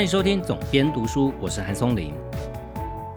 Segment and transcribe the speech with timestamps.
[0.00, 2.14] 欢迎收听总编读书，我是韩松林。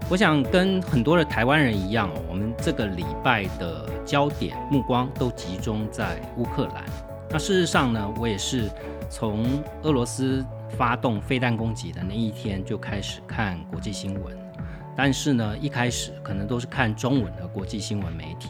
[0.09, 6.83] 我想跟很多的台湾人一样，我们这个礼拜的焦点目光都集中在乌克兰。
[7.29, 8.69] 那事实上呢，我也是
[9.09, 9.45] 从
[9.83, 14.37] 俄罗斯发动飞弹攻击的那一天就开始看国际新闻，
[14.93, 18.49] 但是呢，一开始可能都是看中文的国际新闻媒体。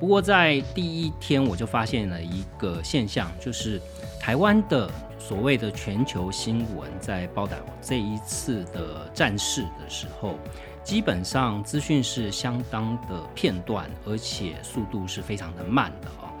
[0.00, 3.80] 不过在第一天我就发现了一个现象，就是
[4.18, 10.36] 台湾的所谓的全球新闻在报道这一次的战事的时候，
[10.82, 16.32] 基本上资讯是相当的片段，而且速度是非常的慢的啊。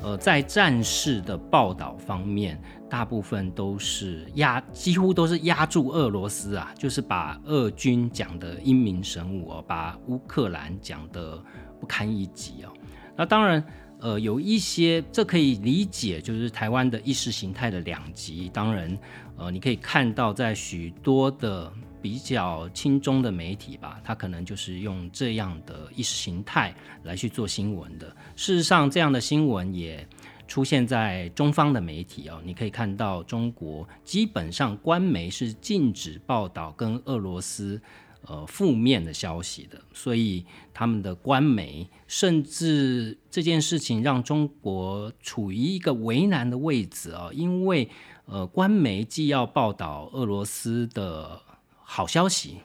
[0.00, 11.42] 呃，在战事的报道方面，大部分都是压，几乎都是压住俄罗斯啊，就是把俄军讲的英明神武哦，把乌克兰讲的
[11.80, 12.72] 不堪一击哦。
[13.16, 13.64] 那当然，
[14.00, 18.48] 呃，有一些这可以理解，就是台湾的意识形态的两极。
[18.50, 18.98] 当然，
[19.36, 28.06] 呃，你可以看到在许多的比较轻中的媒体吧，它可能就是用这样的意识形态来去做新闻的。
[28.36, 30.06] 事实上，这样的新闻也
[30.46, 32.40] 出现在中方的媒体哦。
[32.44, 37.80] 你可以看到，中国基本上官媒是禁止报道跟俄罗斯
[38.22, 47.88] 呃负面的消息的，所以他们的官媒甚至这件事情让中国处于一个为难的位置啊，因为
[48.26, 51.40] 呃官媒既要报道俄罗斯的
[51.82, 52.58] 好消息。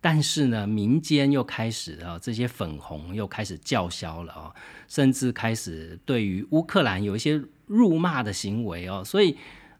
[0.00, 4.54] 但是呢，民间又开始啊，这些粉红又开始叫嚣了啊，
[4.86, 9.36] 甚至开始对于乌克兰有一些辱骂的行为哦，所以。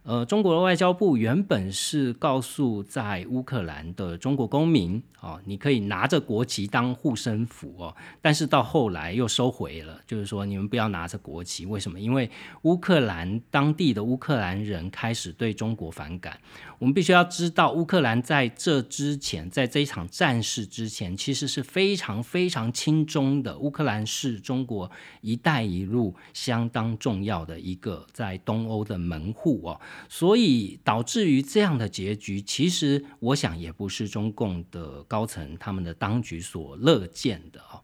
[0.06, 11.98] 呃，中国的外交部原本是告诉在乌克兰的中国公民，哦，你可以拿着国旗当护身符哦，但是到后来又收回了，就是说你们不要拿着国旗，为什么？
[11.98, 12.30] 因为
[12.62, 16.39] 乌克兰当地的乌克兰人开始对中国反感。
[16.78, 23.58] 我们必须要知道，乌克兰在这之前，在这一场战事之前，其实是非常非常轻中的。
[23.58, 24.89] 乌克兰是中国
[25.20, 29.80] “一带一路”相当重要的一个在东欧的门户哦。
[30.08, 37.80] 所以导致于这样的结局，其实我想也不是中共的高层他们的当局所乐见的啊。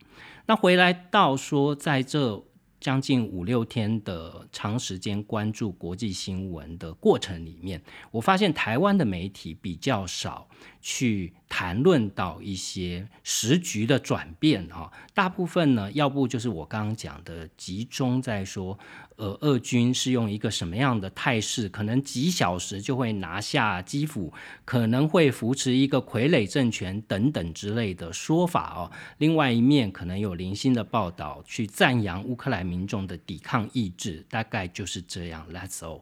[0.46, 2.42] 那回来到说，在这
[2.80, 7.80] 将近五六天的长时间关注国际新闻的过程里面，
[8.10, 10.48] 我发现台湾的媒体比较少
[10.80, 14.90] 去谈论到一些时局的转变啊。
[15.14, 18.78] 大部分呢，要不就是我刚刚讲的，集中在说。
[19.16, 21.68] 呃，俄军是用一个什么样的态势？
[21.68, 24.32] 可能几小时就会拿下基辅，
[24.64, 28.90] 可能会扶持一个傀儡政权等等之类的说法哦。
[29.18, 35.46] 另外一面，可能有零星的报道去赞扬乌克兰民众的抵抗意志，大概就是这样。
[35.52, 36.00] Let's all。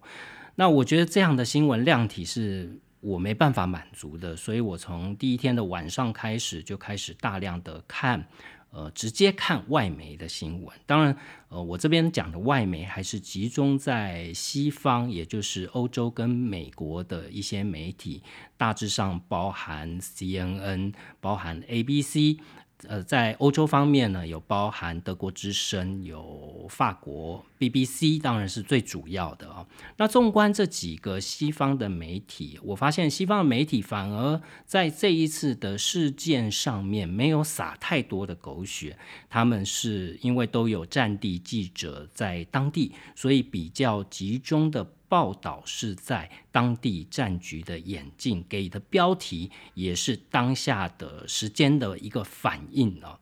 [0.54, 8.26] 那我觉得这样的新闻量体是我没办法满足的，所以我从第一天的晚上开始就开始大量的看。
[8.72, 11.16] 呃，直接看外媒的新闻，当然，
[11.48, 18.22] 呃，我这边讲的外媒还是集中在西方，也就是欧洲跟美国的一些媒体，
[18.56, 22.38] 大致上包含 CNN，包含 ABC。
[22.88, 29.66] 呃，在欧洲方面呢，有包含德国之声，有法国 BBC，当然是最主要的啊。
[29.98, 38.96] 那纵观这几个西方的媒体，我发现西方的媒体反而在这一次的事件上面没有撒太多的狗血，
[39.28, 44.86] 他们是因为都有战地记者在当地，所以比较集中的。
[45.10, 53.18] 报道是在当地战局的演进，给的标题也是当下的时间的一个反应哦。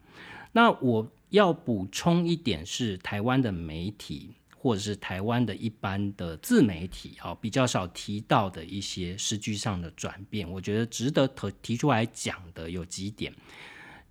[0.52, 13.32] 那我要补充一点是，台湾的媒体或者是台湾的一般的自媒体啊，比较少提到的一些时局上的转变，我觉得值得提提出来讲的有几点。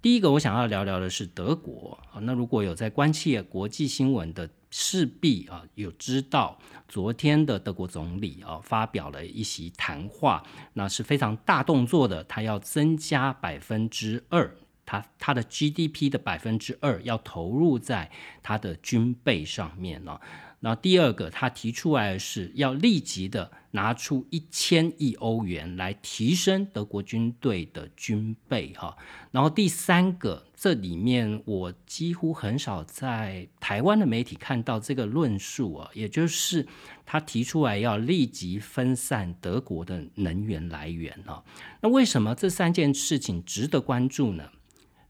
[0.01, 2.19] 第一个，我想要聊聊的是德国啊。
[2.21, 10.43] 那如果有在关切国际新闻的，势必啊有知道，昨天的德国总理啊发表了一席谈话，
[10.73, 14.55] 那是非常大动作的，他要增加百分之二，
[14.85, 18.11] 他他的 GDP 的百分之二要投入在
[18.43, 20.19] 他的军备上面呢
[20.59, 28.97] 那第二个，他提出来的是要立即的拿出一千亿欧元来提升德国军队的军备哈。
[29.29, 36.65] 然后第三个，这里面我几乎很少在台湾的媒体看到这个论述啊，也就是
[37.05, 41.43] 他提出来要立即分散德国的能源来源啊。
[41.81, 44.49] 那为什么这三件事情值得关注呢？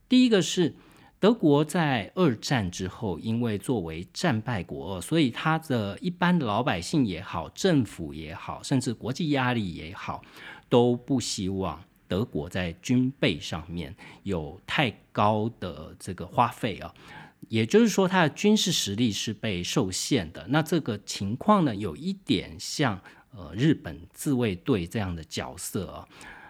[0.10, 0.76] 第一个是。
[1.20, 10.22] 德国在二战之后，因为作为战败国，所以他的一般的老百姓也好，政府也好，甚至国际压力也好，
[10.70, 16.94] 都不希望德国在军备上面有太高的这个花费啊。
[17.50, 20.46] 也就是说，它的军事实力是被受限的。
[20.50, 26.08] 那这个情况呢，有一点像呃日本自卫队这样的角色啊。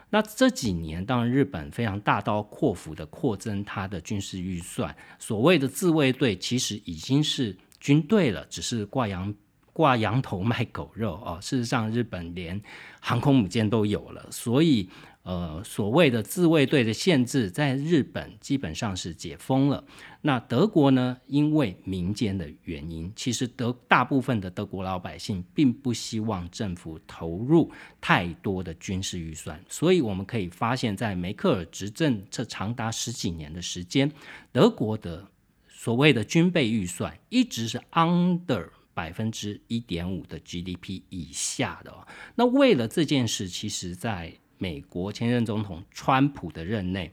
[0.09, 9.33] 那这几年，当然日本非常大刀阔斧的扩增它的军事预算，所谓的自卫队其实已经是军队了，只是挂羊
[9.73, 11.39] 挂羊头卖狗肉啊。
[11.41, 12.61] 事实上，日本连
[12.99, 14.89] 航空母舰都有了，所以。
[15.27, 19.83] 呃，所谓的自卫队的限制，在日本基本上是解封了。
[20.21, 21.17] 那德国呢？
[21.27, 27.69] 因为民间的原因，其实德大部分的德国老百姓并不希望政府投入
[27.99, 29.61] 太多的军事预算。
[29.67, 34.09] 所以我们可以发现，在梅克尔执政这长达十几年的时间，
[34.53, 35.27] 德国的
[35.67, 41.93] 所谓的军备预算一直是 under 百分之一点五的 GDP 以下的。
[42.35, 47.11] 那为了这件事，其实在美国前任总统川普的任内，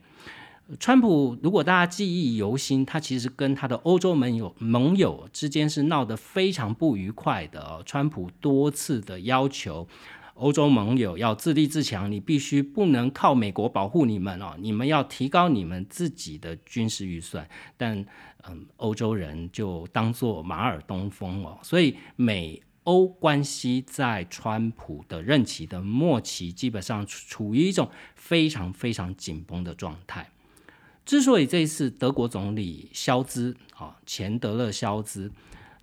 [0.79, 7.83] 川普如果大家记忆犹新，他其实跟他的欧洲盟友盟友之间是闹得非常不愉快的。
[7.85, 9.87] 川普多次的要求
[10.33, 17.47] 欧洲盟友要自立自强，你必须不能靠美国保护你们哦，你们要提高你们自己的军事预算。
[17.77, 18.05] 但
[18.47, 22.61] 嗯，欧洲人就当做马尔东风哦，所以美。
[22.85, 30.29] 欧关系在川普的任期的末期，基本上处于一种非常非常紧绷的状态。
[31.03, 35.31] 之所以这一次德国总理肖兹啊，前德勒肖兹，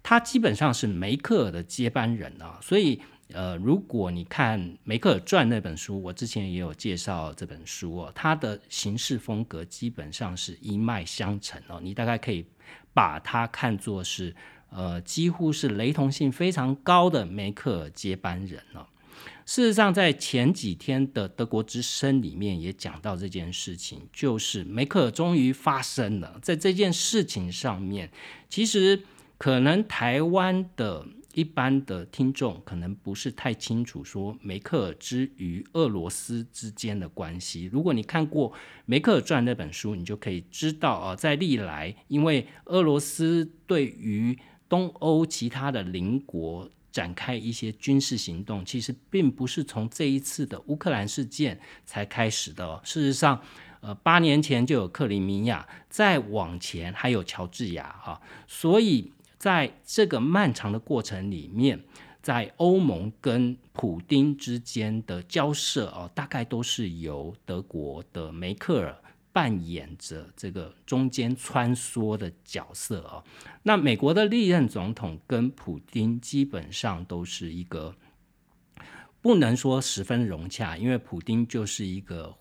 [0.02, 3.00] 他基本上是梅克尔的接班人啊，所以
[3.32, 12.46] 呃，如果你看《梅克尔传》那本书，我之前也有介绍这本书哦，他的行事风格基本上是一脉相承哦，你大概可以
[12.94, 14.34] 把它看作是。
[14.74, 18.88] 呃，几乎是雷同性非常高的梅克尔接班人了。
[19.44, 26.38] 事实上，在前几天的德国之声里面也讲到这件事情，就是梅克尔终于发声了。
[26.40, 28.10] 在这件事情上面，
[28.48, 29.02] 其实
[29.36, 31.04] 可能台湾的
[31.34, 37.68] 一般的听众可能不是太清楚，说梅克尔之于俄罗斯之间的关系。
[37.72, 38.50] 如果你看过
[38.86, 44.38] 《梅克尔传》那本书，你就可以知道啊，在历来，因为俄罗斯对于
[44.72, 52.80] 东欧其他的邻国展开一些军事行动，其实并不是从这一次的乌克兰事件才开始的。
[52.82, 53.38] 事实上，
[53.82, 58.18] 呃，八年前就有克里米亚，再往前还有乔治亚哈。
[58.48, 61.78] 所以在这个漫长的过程里面，
[62.22, 68.96] 在欧盟跟普丁之间的交涉哦，大概都是由德国的梅克尔。
[69.32, 73.24] 扮演着这个中间穿梭的角色哦。
[73.62, 77.96] 那美国的历任总统跟普京基本上都是一个
[79.22, 82.34] 不能说十分融洽，因为普京就是一个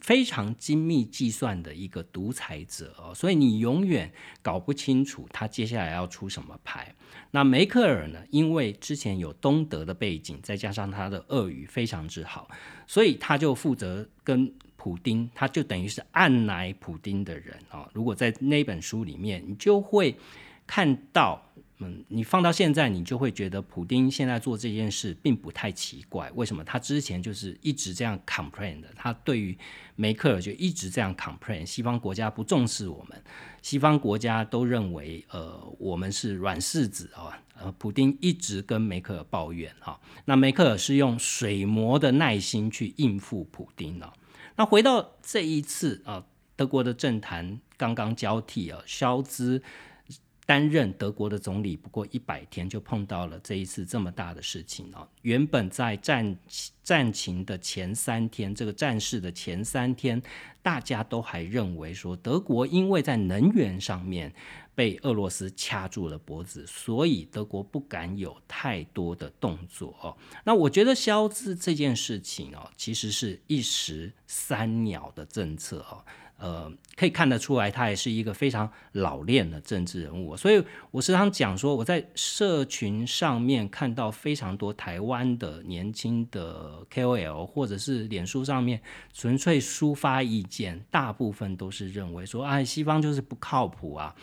[0.00, 4.10] 非常精密计算的一个独裁者哦，所以你永远
[4.40, 6.94] 搞不清楚他接下来要出什么牌。
[7.32, 8.20] 那梅克尔呢？
[8.30, 12.48] 因为之前有东德的背景，再加上他的俄语非常之好，
[12.86, 14.54] 所以他就负责跟。
[14.84, 17.88] 普丁，他就等于是按奶普丁的人啊。
[17.94, 20.14] 如果在那本书里面，你就会
[20.66, 21.42] 看到，
[21.78, 26.30] 嗯，你放到现在，你就会觉得普丁现在做这件事并不太奇怪。
[26.34, 26.62] 为什么？
[26.62, 28.88] 他之前就是一直这样 complain 的。
[28.94, 29.56] 他对于
[29.96, 33.18] 梅克尔就一直这样 complain，西方国家不重视我们，
[33.62, 37.40] 西方国家都认为，呃，我们是软柿子啊。
[37.56, 39.98] 呃，普丁一直跟梅克尔抱怨哈。
[40.26, 44.12] 那梅克尔是用水磨的耐心去应付普丁了。
[44.56, 46.24] 那回到这一次啊，
[46.56, 49.62] 德国的政坛刚刚交替啊，肖兹
[50.46, 55.08] 担任德国的总理不过一百天，就碰到了这一次这么大的事情啊。
[55.22, 56.36] 原本在战
[56.82, 60.22] 战情的前三天，这个战事的前三天，
[60.62, 64.32] 大家都还认为说德国因为在能源上面。
[64.76, 70.16] 被俄罗斯掐住了脖子，所以德国不敢有太多的动作哦。
[70.42, 76.04] 那我觉得消资这件事情哦，其实是一石三鸟的政策哦。
[76.36, 80.36] 呃，可以看得出来，他也是一个非常老练的政治人物。
[80.36, 88.80] 所以我时常讲说，我在社群上面看到非常多台湾的年轻的 KOL，或者是脸书上面
[89.12, 94.14] 纯粹抒发意见，大部分都是认为说，哎，西方就是不靠谱啊。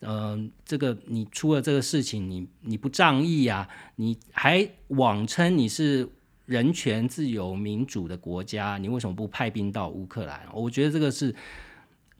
[0.00, 3.66] 嗯，这个你出了这个事情，你你不仗义啊？
[3.96, 6.08] 你还妄称你是
[6.46, 10.40] 人权、自由、民主的国家，你为什么不派兵到乌克兰？
[10.54, 11.34] 我觉得这个是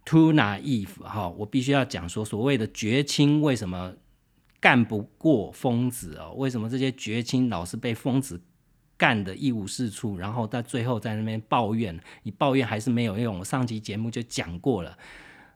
[0.05, 1.29] too naive 哈！
[1.29, 3.95] 我必须要讲说，所谓的绝亲为什么
[4.61, 6.33] 干不过疯子哦？
[6.37, 8.41] 为什么这些绝亲老是被疯子
[8.97, 13.39] 干的一无是处，然后在最后在那边抱怨，你抱怨还是没有用。
[13.39, 14.97] 我上期节目就讲过了，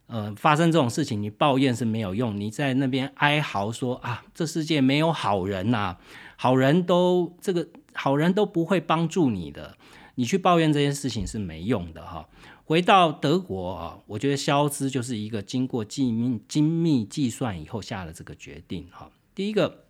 [0.06, 5.96] 呃，发生这种事情，你抱怨是没有用，你在那边哀嚎说啊，这世界没有好人呐，
[6.36, 9.76] 好人都这个好人都不会帮助你的，
[10.14, 12.28] 你去抱怨这件事情是没用的哈。
[12.64, 19.10] 回到德国啊，我觉得肖兹就是一个经过精密精密计算以后下了这个决定哈。
[19.34, 19.84] 第一个，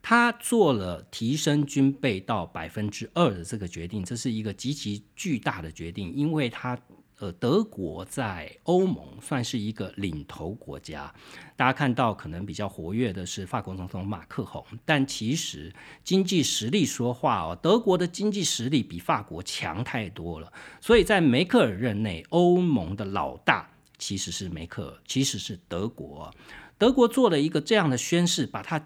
[0.00, 6.78] 他做了提升军备到百分之二的这个决定，这是一个极其巨大的决定，因为他。
[7.20, 11.12] 呃，德国在欧盟算是一个领头国家。
[11.56, 20.52] 大家看到可能比较活跃的是法国总统马克宏，但其实经济实力说话哦，德国的经济实力比法国强太多了。
[20.80, 26.32] 所以在梅克尔任内，欧盟的老大其实是梅克尔，其实是德国。
[26.78, 28.84] 德国做了一个这样的宣誓，把它。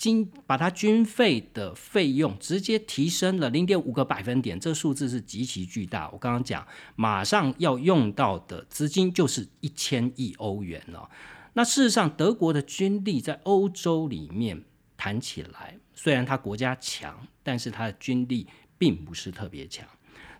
[0.00, 6.08] 军把它军费的费用直接提升了零点五个百分点，这数字是极其巨大。
[6.08, 6.66] 我刚刚讲，
[6.96, 11.06] 马上要用到的资金就是一千亿欧元了。
[11.52, 14.64] 那事实上，德国的军力在欧洲里面
[14.96, 18.46] 谈起来，虽然它国家强，但是它的军力
[18.78, 19.86] 并不是特别强。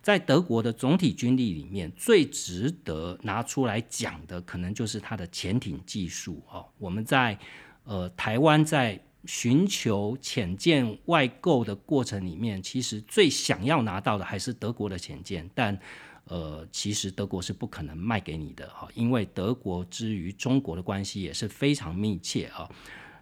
[0.01, 6.67] 在德国的总体军力里面，最值得拿出来讲的，可能就是它的潜艇技术哦。
[6.79, 7.39] 我们在
[7.85, 15.79] 呃台湾在寻求潜舰外购的过程里面，其实最想要拿到的还是德国的潜舰，但
[16.25, 22.71] 呃，其实德国是不可能卖给你的哈，因为德国之于中国的关系也是非常密切啊。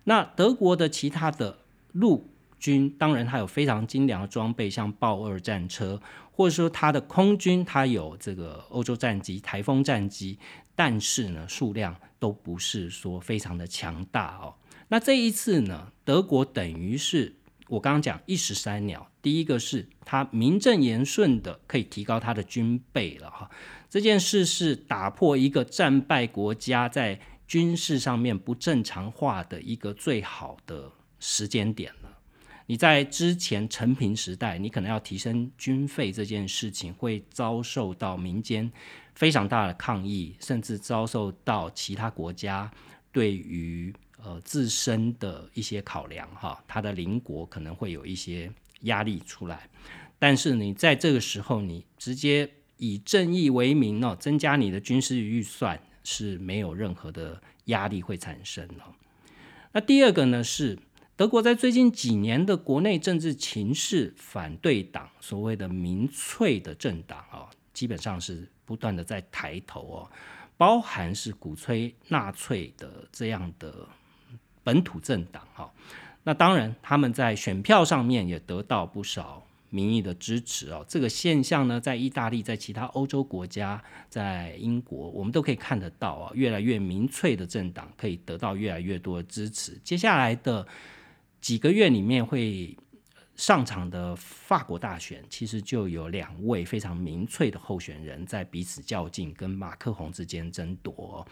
[0.05, 1.59] 那德国的其他的
[1.93, 2.29] 陆
[2.59, 6.01] 军，当然它有非常精良的装备，像豹二战车，
[6.31, 10.39] 或者说它的空军，它有这个欧洲战机、台风战机，
[10.75, 14.55] 但是呢，数量都不是说非常的强大哦。
[14.89, 17.37] 那这一次呢，德国等于是
[17.69, 19.11] 我刚刚讲一石三鸟。
[19.21, 23.51] 第一个是它名正言顺的可以提高它的军备了哈，
[23.91, 30.91] 这件事是打破一个战败国家在军事上面不正常化的一个最好的
[31.21, 32.19] 时间点了。
[32.65, 38.71] 你在之前陈平时代，你可能要提升军费这件事情，会遭受到民间
[39.15, 42.71] 非常大的抗议，甚至遭受到其他国家
[43.13, 43.95] 对于。
[44.25, 49.71] 呃，自身的一些考量哈，他的邻国可能会有一些压力出来，
[50.19, 58.93] 但是你在这个时候，你直接以正义为名哦，增加你的军事预算是没有任何的压力会产生哦。
[59.71, 60.77] 那第二个呢，是
[61.15, 70.11] 德国在最近几年的国内政治情势，反对党所谓的民粹的政党啊，基本上是不断的在抬头哦，
[70.57, 73.89] 包含是鼓吹纳粹的这样的。
[74.69, 75.73] 本土政党哈，
[76.25, 80.85] 那当然他们在选票上面也得到不少民意的支持哦。
[80.87, 86.31] 这个现象呢，在意大利、在其他欧洲国家、在英国，我们都可以看得到啊。
[86.35, 89.81] 越来越民粹的政党可以得到越来越多的支持。
[89.83, 90.67] 接下来的
[91.41, 92.77] 几个月里面会
[93.37, 101.27] 上场的法国大选，其实就有两位非常民粹的候选人在彼此较劲，跟马克宏之间争夺，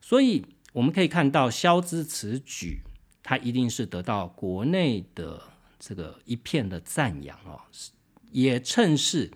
[0.00, 0.42] 所以。
[0.74, 2.80] 我们可以看到，肖之此举，
[3.22, 5.40] 他一定是得到国内的
[5.78, 7.60] 这个一片的赞扬哦，
[8.32, 9.30] 也趁势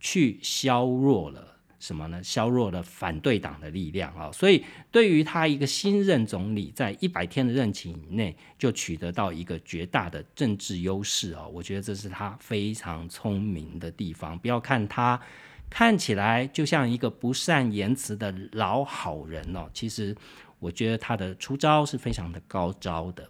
[0.00, 2.24] 去削弱了什么呢？
[2.24, 4.32] 削弱了反对党的力量啊！
[4.32, 14.38] 所以，对于他一个新任总理，在一百天的任期以内就取得到一个绝大的政治优势哦，我觉得这是他非常聪明的地方。
[14.38, 15.20] 不要看他
[15.68, 20.16] 看起来就像一个不善言辞的老好人哦，其实。
[20.58, 23.28] 我觉得他的出招是非常的高招的。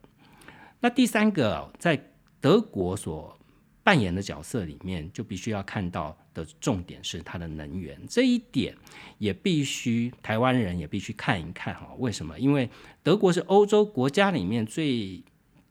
[0.80, 2.00] 那第三个，在
[2.40, 3.36] 德国所
[3.82, 7.98] 扮演的角色里面，就必须要看到的重点是它的能源。
[8.08, 8.76] 这一点
[9.18, 11.94] 也必须台湾人也必须看一看哈。
[11.98, 12.38] 为什么？
[12.38, 12.68] 因为
[13.02, 15.22] 德国是欧洲国家里面最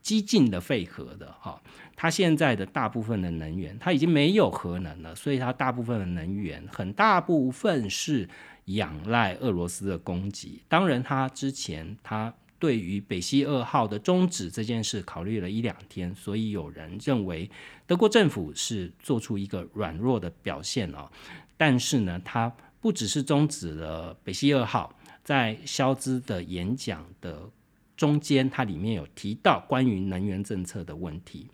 [0.01, 1.61] 激进的废核的哈。
[1.98, 8.30] 它现在的大部分的能源，它已经没有核能了，所以它大部分的能源很大部分是。
[8.68, 17.50] 仰赖俄罗斯的供给，当然，他之前他对于北溪二号的终止这件事考虑了一两天，所以有人认为
[17.86, 21.10] 德国政府是做出一个软弱的表现哦。
[21.56, 27.50] 但是呢，他不只是终止了北溪二号，在肖兹的演讲的
[27.96, 31.50] 中间，它里面有提到关于能源政策的问题，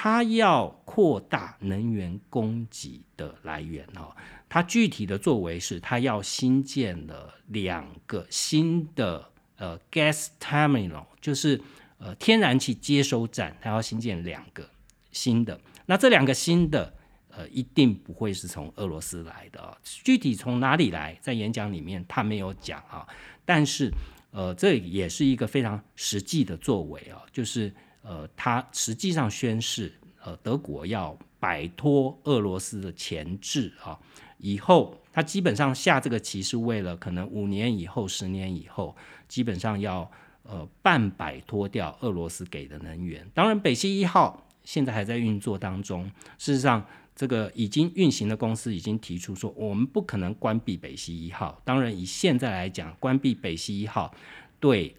[0.00, 4.14] 他要扩大能源供给的来源哦。
[4.48, 11.60] 它具体的作为是，它要新建了两个新的呃 gas terminal，就是
[11.98, 14.70] 呃天然气接收站，它要新建两个
[15.10, 15.60] 新的。
[15.86, 16.94] 那这两个新的，
[17.30, 23.04] 呃，一定不会是从俄罗斯来的，具体从哪里来，在演讲里面他没有讲啊。
[23.44, 23.90] 但是，
[24.30, 27.74] 呃，这也是一个非常实际的作为啊，就是
[28.08, 29.92] 呃，他实际上宣示，
[30.24, 33.98] 呃，德国要摆脱俄罗斯的钳制啊，
[34.38, 38.96] 以后他基本上下这个棋是为了可能五年以后、十年以后，
[39.28, 40.10] 基本上要。
[40.50, 43.22] 呃，半摆脱掉俄罗斯给的能源。
[43.34, 46.10] 当然，北溪一号现在还在运作当中。
[46.38, 46.82] 事实上，
[47.14, 51.60] 这个已经运行的公司已经提出说，我们不可能关闭北溪一号。
[51.66, 54.10] 当然，以现在来讲，关闭北溪一号
[54.58, 54.96] 对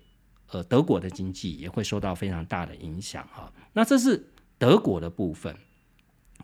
[0.51, 3.51] 呃德国的经济也会受到非常大的影响哈。
[3.73, 5.55] 那这是德国的部分。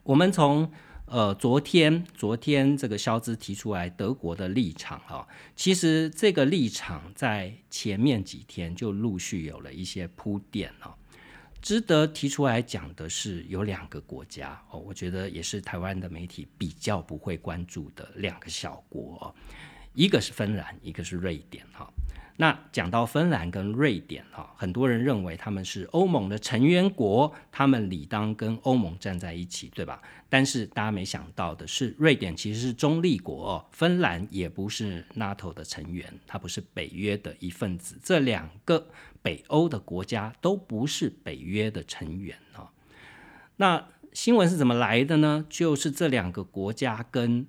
[0.03, 0.71] 我们从
[1.07, 10.95] 呃，昨天昨天这个肖兹提出来德国的立场哈，其实这个立场在前面几天就陆续有了一些铺垫啊。
[11.61, 19.33] 值得提出来讲的是，有两个国家哦，我觉得也是台湾的媒体比较不会关注的两个小国，
[19.93, 21.87] 一个是芬兰，一个是瑞典哈。
[22.37, 30.01] 那讲到芬兰跟瑞典哈，很多人认为他们是欧盟的成员国，他们理当跟欧盟站在一起，对吧？
[30.27, 37.97] 但是大家没想到的是，瑞典其实是中立国，芬兰也不是 NATO 的成员，它不是北约的一份子。
[38.03, 38.89] 这两个
[39.21, 42.69] 北欧的国家都不是北约的成员啊。
[43.55, 45.45] 那新闻是怎么来的呢？
[45.49, 47.47] 就是这两个国家跟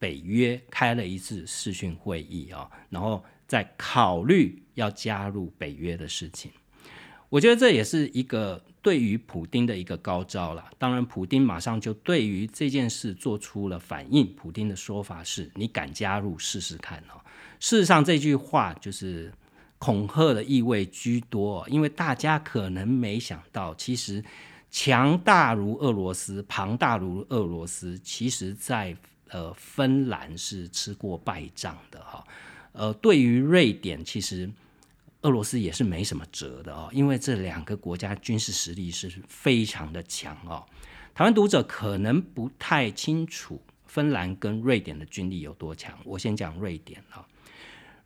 [0.00, 3.24] 北约开了一次视讯会议啊，然后。
[3.46, 6.50] 在考虑要加入北约的事情，
[7.28, 10.64] 我觉得这也是一个对于普丁的一个高招了。
[10.78, 14.26] 当然，普丁马上就对于这件事做出了反应。
[14.34, 17.20] 普丁的说法是：“你敢加入试试看哦。”
[17.60, 19.32] 事实上，这句话就是
[19.78, 24.22] 恐吓的意味居多，因为大家可能没想到，其实
[24.70, 28.94] 强大如俄罗斯、庞大如俄罗斯，其实在
[29.28, 32.24] 呃芬兰是吃过败仗的哈。
[32.74, 34.50] 呃，对于瑞典，其实
[35.22, 40.66] 俄罗斯也是没什么辙的哦，因为这两个国家军事实力是非常的强哦。
[41.14, 47.24] 台湾读者可能不太清楚芬兰跟瑞典的军力有多强，我先讲瑞典啊。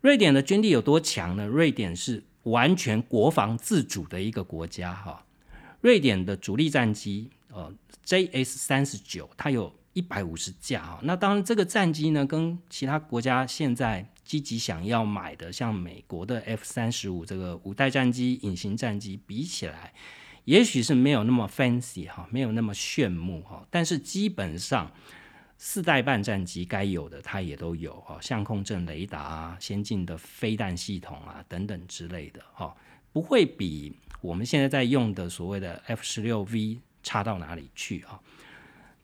[0.02, 1.46] 瑞典的军力有多强呢？
[1.46, 5.24] 瑞典是完全国防自主的一个国家哈。
[5.80, 7.72] 瑞典的主力战机呃
[8.04, 11.00] JS 三十九，它有一百五十架啊。
[11.02, 19.94] 那当然，这个战机呢，跟其他国家现在积极想要买的，像美国的 F 三十五这个五代战机、隐形战机比起来，
[20.44, 24.92] 也许是没有那么 fancy 哈，没有那么炫目哈，但是基本上
[25.56, 32.76] 四代半战机该有的它也都有哈，相控阵雷达啊、先进的飞弹系统啊等等之类的哈，
[33.14, 38.20] 不会比我们现在在用的所谓的 F 十六 V 差到哪里去啊。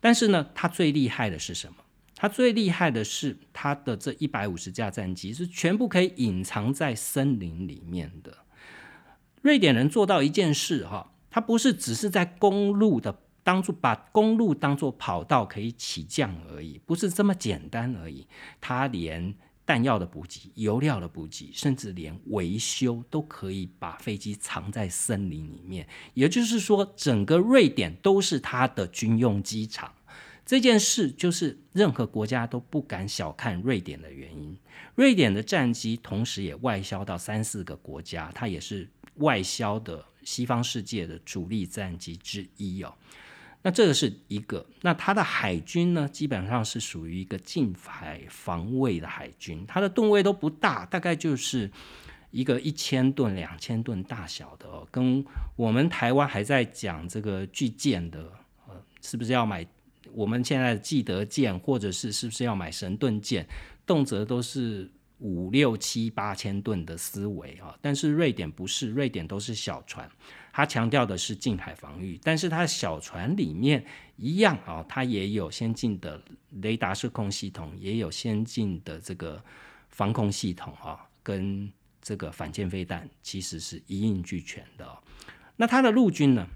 [0.01, 1.77] 但是呢，它最厉害的是什么？
[2.25, 8.35] 它最厉害的是，它的这一百五十架战机是全部可以隐藏在森林里面的。
[9.43, 18.27] 瑞典人做到一件事哈，他不是只是在公路的当做把公路当做跑道可以起降而已，不是这么简单而已。
[18.59, 19.35] 他连
[19.67, 25.87] 弹药的补给、油料的补给，甚至连维修都可以把飞机藏在森林里面。
[26.15, 29.93] 也就是说，整个瑞典都是他的军用机场。
[30.47, 34.57] 这件事就是任何国家都不敢小看瑞典的原因。
[34.95, 42.95] 瑞典的战机同时也外销到三四个国家，它也是外销的西方世界的主力战机之一哦。
[43.63, 51.71] 那这个是一个，那它的海军呢，基本上是属于一个近海防卫的海军，它的吨位都不大，大概就是
[52.31, 54.87] 一个一千吨、两千吨大小的哦。
[54.91, 55.25] 跟
[55.57, 58.31] 我们台湾还在讲这个巨舰的，
[58.69, 59.67] 呃，是不是要买？
[60.15, 63.45] 我们现在记得舰，或者是是不是要买神盾舰，
[63.85, 67.77] 动辄都是五六七八千吨的思维啊。
[67.83, 70.09] 但是瑞典不是，瑞典都是小船，
[70.53, 72.19] 它强调的是近海防御。
[72.23, 73.85] 但是它小船里面
[74.17, 76.23] 一样啊，它也有先进的
[76.63, 79.43] 雷达射控系统，也有先进的这个
[79.89, 81.69] 防空系统啊，跟
[82.01, 84.87] 这个反舰飞弹其实是一应俱全的。
[85.57, 86.47] 那它的陆军呢？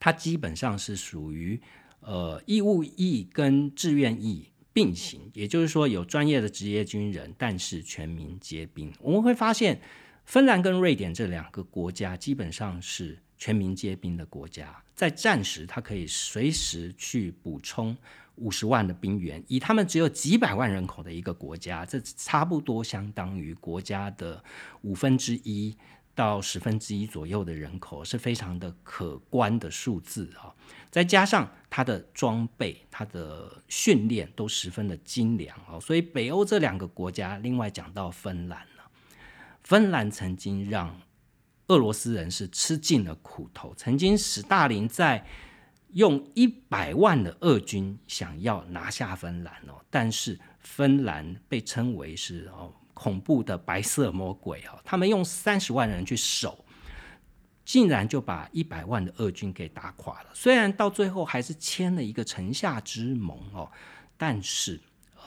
[0.00, 1.60] 它基本上是属于。
[2.06, 8.92] 呃，义务役跟志愿役并行，也就是说有专业的职业军人，但是全民皆兵。
[9.00, 9.80] 我们会发现，
[10.26, 17.96] 芬兰跟瑞典这两个国家基本上是全民皆兵的国家，在战时它可以随时去补充
[18.36, 24.42] 五十万的兵员，以他们只有几百万人口的一个国家，这差不多相当于国家的
[24.82, 25.74] 五分之一
[26.14, 30.54] 到十分之一左右的人口，是非常的可观的数字啊。
[30.90, 38.90] 再加上它的装备、它的训练都十分的精良啊，所以北欧这两个国家，另外讲到芬兰了，
[39.62, 41.00] 芬兰曾经让
[41.68, 45.26] 俄罗斯人是吃尽了苦头，曾经史大林在。
[45.94, 56.64] 用一百万的俄军想要拿下芬兰哦，但是芬兰被称为是哦恐怖的白色魔鬼哦，他们用三十万人去守，
[57.64, 60.30] 竟然就把一百万的俄军给打垮了。
[60.32, 63.70] 虽然到最后还是签了一个城下之盟哦，
[64.16, 64.80] 但是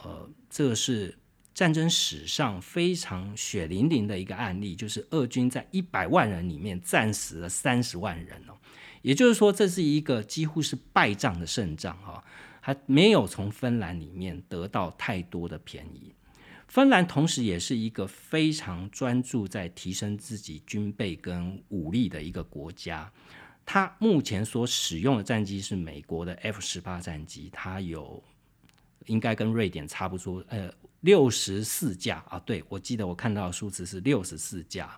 [0.03, 1.17] 呃，这是
[1.53, 8.53] 战争史上非常血淋淋的一个案例，就是俄军在一百万人里面战死了三十万人哦。
[9.01, 12.23] 也就是说，这是一个几乎是败仗的胜仗哈，
[12.61, 16.13] 还没有从芬兰里面得到太多的便宜。
[16.67, 23.11] 芬兰同时也是一个非常专注在提升自己军备跟武力的一个国家。
[23.65, 28.23] 它目前所使用的战机是美国的 F 十八战机，它有
[29.05, 32.39] 应该跟瑞典差不多，呃，六十四架啊。
[32.45, 34.97] 对我记得我看到的数字是六十四架。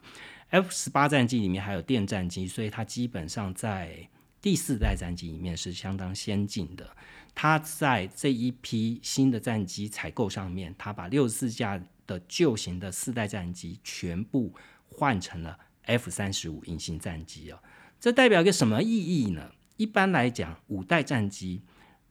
[0.50, 4.08] F 十八战机里面还有电战机，所以它基本上在
[4.42, 6.96] 第四代战机里面是相当先进的。
[7.42, 14.54] 他在这一批新的战机采购上面，他把六十四架的旧型的四代战机全部
[14.90, 17.58] 换成了 F 三十五隐形战机哦。
[17.98, 19.54] 这代表一个什么意义呢？
[19.78, 21.62] 一般来讲，五代战机，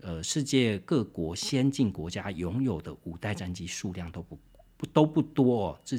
[0.00, 4.38] 呃，世界各国先进国家拥有的五代战机数量都不
[4.78, 5.80] 不都不多哦。
[5.84, 5.98] 这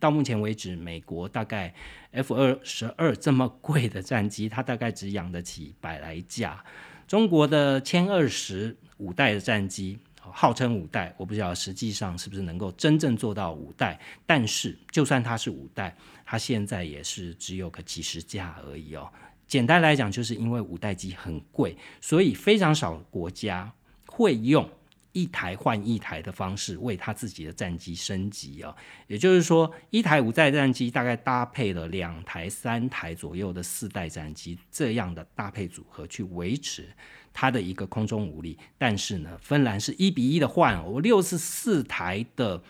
[0.00, 1.74] 到目前为止，美国大概
[2.12, 6.64] F 二十二这么贵的战机，它大概只养得起百来架。
[7.06, 13.98] 中国的歼二十五代的战机，号称五代，我不知道实际上是不是能够真正做到五代。
[14.26, 19.08] 但是，就算它是五代，它现在也是只有个几十架而已哦。
[19.46, 23.70] 简单来讲，就是因为五代机很贵，所以非常少国家
[24.06, 24.68] 会用。
[25.14, 28.74] 一台换一台的方式为他自己的战机升级啊，
[29.06, 36.88] 也就是说，一台五代战机大概搭配了两台、三台左右的四代战机这样的搭配组合去维持
[37.32, 38.58] 它的一个空中武力。
[38.76, 42.60] 但是呢，芬兰是一比一的换，我六十四台的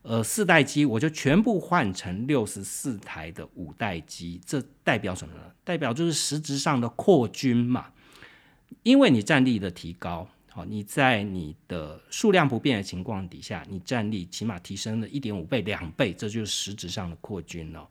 [0.00, 5.42] 呃四代机，我就全部换成六十四台的五代机，这代表什么呢？
[5.62, 7.88] 代表就是实质上的扩军嘛，
[8.82, 10.26] 因为你战力的提高。
[10.52, 17.88] 好，你在你的数量不变的情况底下，你战力起码提升了一点五倍、两倍，这就是实质上的扩军了。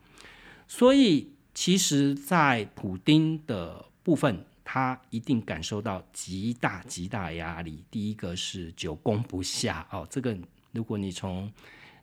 [0.67, 7.83] 所以，其实，在普丁的部分，他一定感受到极大极大压力。
[7.89, 10.37] 第一个是久攻不下哦，这个
[10.73, 11.51] 如果你从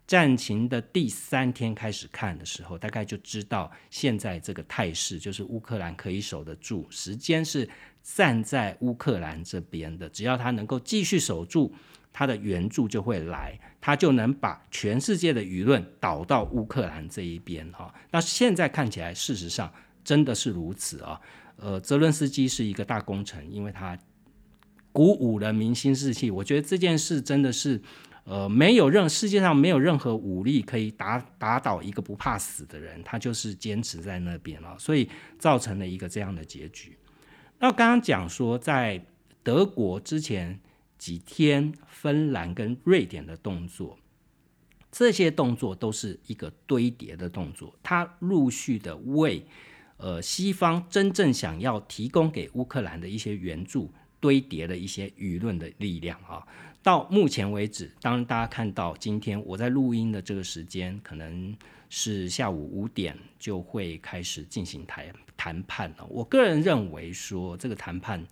[0.07, 7.69] 战情的第三天开始看的时候，大概就知道现在这个态势，就是乌克兰可以守得住，时间是。
[8.14, 11.75] 站在乌克兰这边的，只要他能够继续守住，
[12.12, 17.92] 他的援助就会来，他就能把全世界的舆论导到乌克兰这一边哈。
[18.12, 21.21] 那现在看起来，事实上真的是如此啊。
[21.57, 23.99] 呃，泽伦斯基是一个大功臣，因为他
[24.92, 26.31] 鼓舞了民心士气。
[26.31, 27.83] 我觉得这件事真的是，
[28.29, 35.09] 呃，没有任世界上没有任何武力可以打打倒一个不怕死的人，他就是坚持在那边了，所以
[35.39, 36.99] 造成了一个这样的结局。
[37.61, 39.01] 那刚刚讲说，在
[39.45, 40.59] 德国之前
[40.99, 43.97] 几天，芬兰跟瑞典的动作，
[44.91, 49.47] 这些动作都是一个堆叠的动作，它陆续的为
[49.99, 56.45] 呃西方真正想要提供给乌克兰的一些援助堆叠了一些舆论的力量啊。
[56.87, 61.53] 到目前为止，当大家看到今天我在录音的这个时间，可能
[61.90, 65.05] 是下午五点就会开始进行谈。
[65.37, 66.07] 谈判了？
[66.09, 68.25] 我个人认为说，这个谈判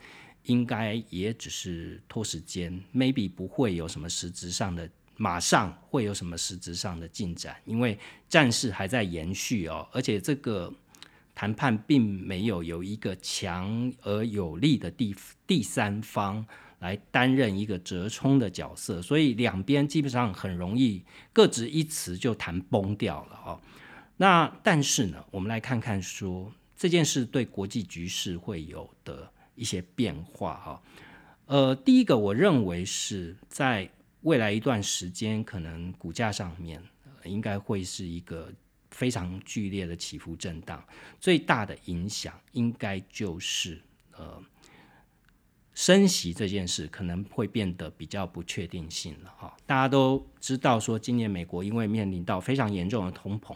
[0.44, 10.72] 应该也只是拖时间，maybe 不会有什么实质上的，马上会有什么实质上的进展，因为战事还在延续哦，而且这个
[11.34, 15.12] 谈判并没有有一个强而有力的第
[15.44, 16.46] 第三方
[16.78, 23.60] 来担任一个折冲的角色，所以两边基本上很容易各执一词就谈崩掉了哦。
[24.16, 26.52] 那但是呢，我们来看看说。
[26.76, 30.82] 这件事对国际局势会有的一些变化哈，
[31.46, 33.88] 呃，第一个我认为是在
[34.22, 36.82] 未来一段时间，可能股价上面
[37.24, 38.52] 应该会是一个
[38.90, 40.84] 非常剧烈的起伏震荡，
[41.20, 43.80] 最大的影响应该就是
[44.16, 44.42] 呃
[45.74, 49.54] 升息这件事可能会变得比较不确定性了哈。
[49.66, 53.54] 大家都知道说，今年美国因为面临到非常严重的通膨，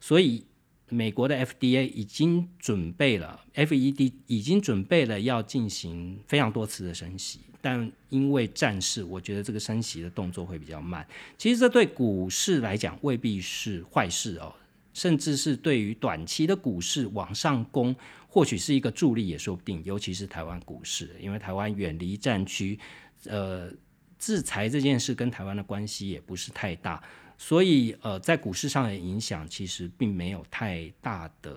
[0.00, 0.44] 所以。
[0.90, 11.06] 美国的 FDA 已经准备了，FED 已经准备了要进行非常多次的升息，但因为战事，我觉得这个升息的动作会比较慢。
[11.36, 14.50] 其实这对股市来讲未必是坏事哦，
[14.94, 17.94] 甚至是对于短期的股市往上攻，
[18.28, 19.82] 或许是一个助力也说不定。
[19.84, 22.78] 尤其是台湾股市，因为台湾远离战区，
[23.24, 23.72] 呃，
[24.18, 27.02] 制裁这件事跟台湾的关系也不是太大。
[27.38, 31.56] 所以，呃，在股市上的影响其实并没有太大的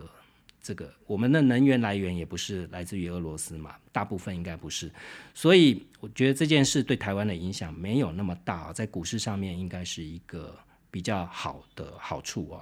[0.61, 4.91] 这个，我们的能源来源也不是来自于俄罗斯嘛，大部分应该不是。
[5.33, 10.55] 所以，我觉得这件事对台湾的影响没有那么大，在股市上面应该是一个
[10.91, 12.61] 比较好的好处哦。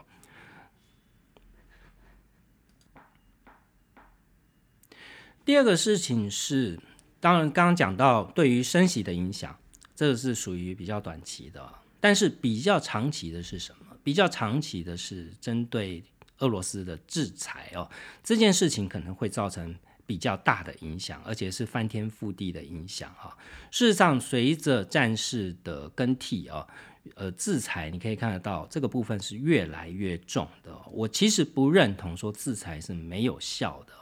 [5.49, 6.79] 第二个事情是，
[7.19, 9.57] 当然刚刚讲到对于升息的影响，
[9.95, 11.67] 这个是属于比较短期的。
[11.99, 13.97] 但是比较长期的是什么？
[14.03, 16.03] 比较长期的是针对
[16.37, 17.89] 俄罗斯的制裁哦，
[18.23, 23.35] 这件事情可能会造成比较大的影响，而且是翻天覆地的影响哈。
[23.71, 26.67] 事实上，随着战事的更替啊，
[27.15, 30.71] 呃，制裁你可以看得到这个部分是越来越重的。
[30.91, 33.93] 我其实不认同说制裁是没有效的，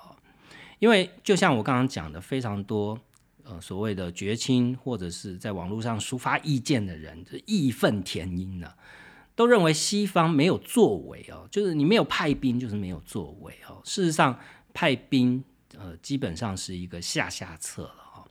[0.79, 2.99] 因为就像我刚刚讲的，非常多。
[3.49, 8.69] 呃，所谓的绝亲或者是在网络上抒发意见的人，就义愤填膺呢，
[9.35, 13.79] 都认为西方没有作为哦，就是你没有派兵，就是没有作为哦。
[13.85, 14.37] 事实上，
[14.73, 15.41] 派兵
[15.77, 18.25] 呃，基本上是一个下下策了哈。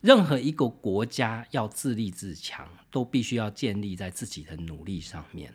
[0.00, 5.52] 任何一个国家要自立自强，都必须要建立在自己的努力上面。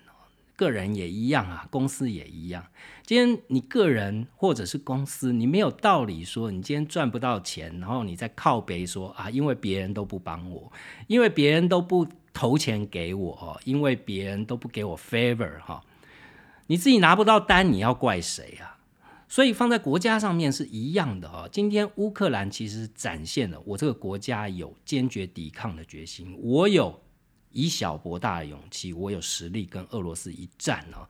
[0.64, 2.66] 个人也一样啊，公司也一样。
[3.06, 10.72] 今天你个人或者是公司，你没有道理说你今天赚不到钱，然后你再靠背说啊，因为别人都不帮我，
[11.08, 15.84] 因为别人都不投钱给我，因为别人都不给我 favor 哈，
[16.68, 18.80] 你自己拿不到单，你要怪谁啊？
[19.28, 21.48] 所以放在国家上面是一样的哈。
[21.52, 27.02] 今天乌克兰其实展现了我这个国家有坚决抵抗的决心，我有。
[27.54, 31.08] 以小博大的勇气，我有实力跟俄罗斯一战哦。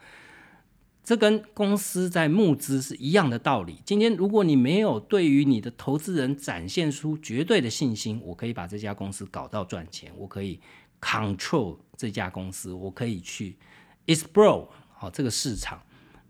[1.03, 3.81] 这跟公司在募资是一样的道理。
[3.83, 10.61] 今天如果你没有对于你的投资人展现出绝对的信心，我可以把这家公司搞到赚钱，我可以
[11.01, 13.57] control 这家公司，我可以去
[14.05, 15.81] explore 好这个市场。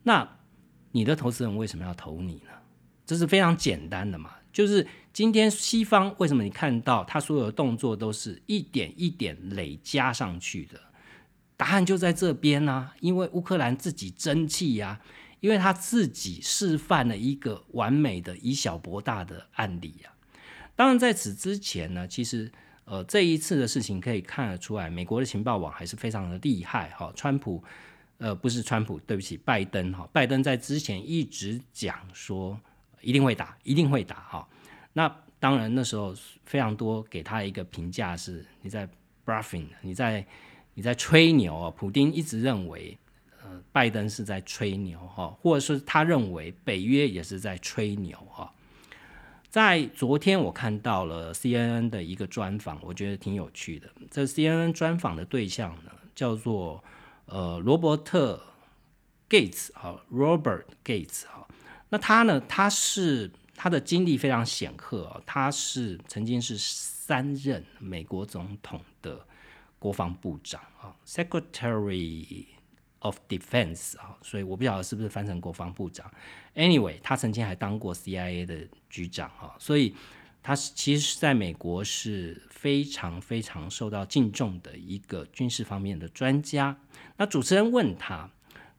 [0.02, 0.28] 那
[0.92, 2.50] 你的投资人为什么要投你呢？
[3.06, 4.88] 这是非常简单的嘛，就是。
[5.14, 10.82] 今天西方为什么你看到他所有的动作都是一点一点累加上去的？
[11.56, 15.00] 答案就在这边呢，因为乌克兰自己争气呀，
[15.40, 20.12] 因为他自己示范了一个完美的以小博大的案例呀。
[20.76, 22.52] 当然在此之前呢，其实
[22.86, 27.14] 呃这一次的事情可以看得出来，美国的情报网还是非常的厉害哈。
[27.16, 27.64] 川普
[28.18, 32.60] 呃不是川普，对不起，拜登哈，拜登在之前一直讲说
[33.04, 34.48] 一定会打，一定会打哈。
[34.94, 38.90] 那当然，那时候非常多给他一个评价是：你在
[39.26, 40.26] bluffing，你在
[40.74, 41.70] 你在吹牛啊。
[41.72, 42.98] 普丁一直认为，
[43.44, 48.52] 呃，拜登是在吹牛哈，或者是他认为北约也是在吹牛哈。
[49.50, 53.88] 在昨天，我看到了 CNN 的一个专访，我觉得挺有趣的。
[54.10, 56.84] 这 CNN 专访的对象呢，叫做
[57.26, 58.42] 呃罗伯特
[59.30, 61.26] Gates 啊，Robert Gates。
[61.94, 63.30] 那他呢，他是。
[63.56, 69.26] 他的经历非常显赫，他是曾经是三任美国总统的
[69.78, 72.48] 国防部长啊，Secretary
[73.00, 76.12] of Defense 啊，所以我不晓得是不是翻成国防部长。
[76.56, 79.96] Anyway，他曾经还当过 CIA 的局长啊，所以
[80.42, 86.76] 他是其实是在美国是非常非常受到敬重的一个军事方面的专家。
[87.18, 88.30] 那主持人问他，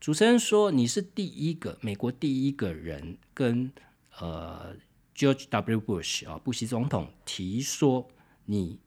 [0.05, 3.73] 主持人说：“你是第一个美国第一个人跟。”
[4.21, 4.77] 呃
[5.17, 5.81] ，George W.
[5.81, 8.07] Bush 啊，布希总统提说，
[8.45, 8.79] 你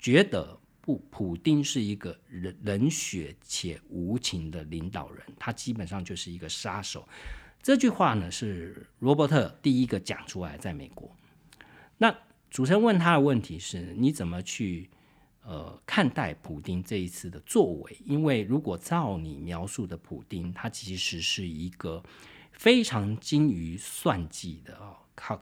[0.00, 7.08] 觉得不，普丁是一个冷冷血且无情的领导人，他基本上就是一个杀手。
[7.62, 11.08] 这句话呢，是罗伯特第一个讲出来，在美国。
[11.98, 12.12] 那
[12.50, 14.90] 主持人问他的问题是：你怎么去
[15.48, 17.96] 呃看待普丁这一次的作为？
[18.04, 22.02] 因为如果照你描述的普丁，他其实是一个。
[22.50, 25.40] 非常精于算计的哦，靠，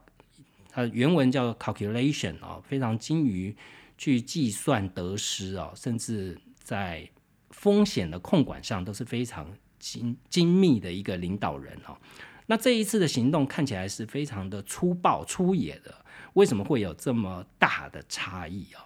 [0.69, 3.57] 他原文叫 calculation 啊，非常精于
[3.97, 7.09] 去计算得失啊，甚至在
[7.49, 11.97] 风险的控管上都是非常精精密的一个领导人哦。
[12.45, 18.85] 那这一次的行动看起来是非常的粗暴粗野的，为什么会有这么大的差异啊？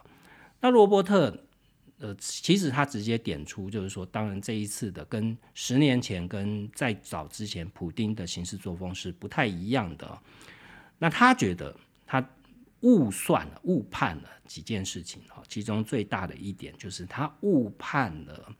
[0.60, 1.44] 那罗伯特
[1.98, 10.18] 呃，其实他直接点出，就是说，当然这一次的跟十年前跟再早之前，普丁的行事作风是不太一样的。
[10.98, 12.26] 那他觉得他
[12.80, 18.50] 误算了、误判了几件事情啊，其中最大的一点就是他误判了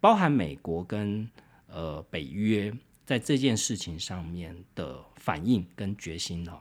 [0.00, 1.28] 包含美国跟
[1.66, 2.72] 呃北约
[3.04, 6.60] 在这件事情上面的反应跟决心哦。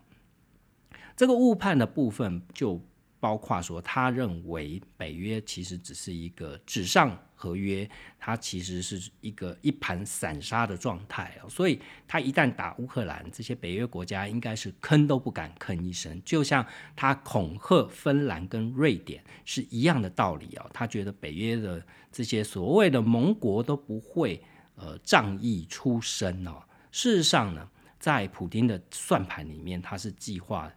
[1.16, 2.82] 这个误判的部分就。
[3.26, 16.64] 包括说，他认为北约其实只是一个纸上合约，它其实是一个一盘散沙的状态所以，他一旦打乌克兰，这些北约国家应该是吭都不敢吭一声，就像
[16.96, 20.70] 他恐吓芬兰跟瑞典是一样的道理啊。
[20.72, 24.40] 他觉得北约的这些所谓的盟国都不会
[24.76, 26.62] 呃仗义出声哦。
[26.92, 27.68] 事实上呢，
[28.00, 30.72] 在普京的算盘里面，他是计划。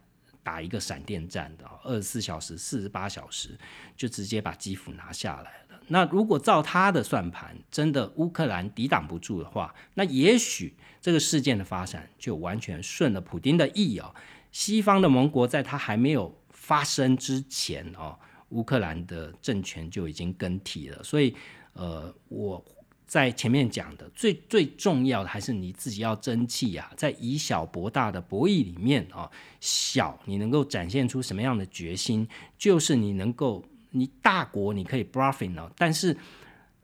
[0.49, 3.55] 打一个闪电战的，二十四小时、四十八小时
[3.95, 5.79] 就直接把基辅拿下来了。
[5.89, 14.15] 那如果照他的算盘，真的乌克兰抵挡不住的话，那也许这个事件的发展就完全顺了普京的意哦。
[14.51, 18.17] 西方的盟国在他还没有发生之前哦，
[18.49, 21.03] 乌克兰的政权就已经更替了。
[21.03, 21.35] 所以，
[21.73, 22.65] 呃，我。
[23.09, 29.27] 在前面讲的最最重要的还是你自己要争气啊，在以小博大的博弈里面啊，
[29.59, 36.15] 小你能够展现出什么样的决心，就是你能够你大国你可以 bluffing 哦，但是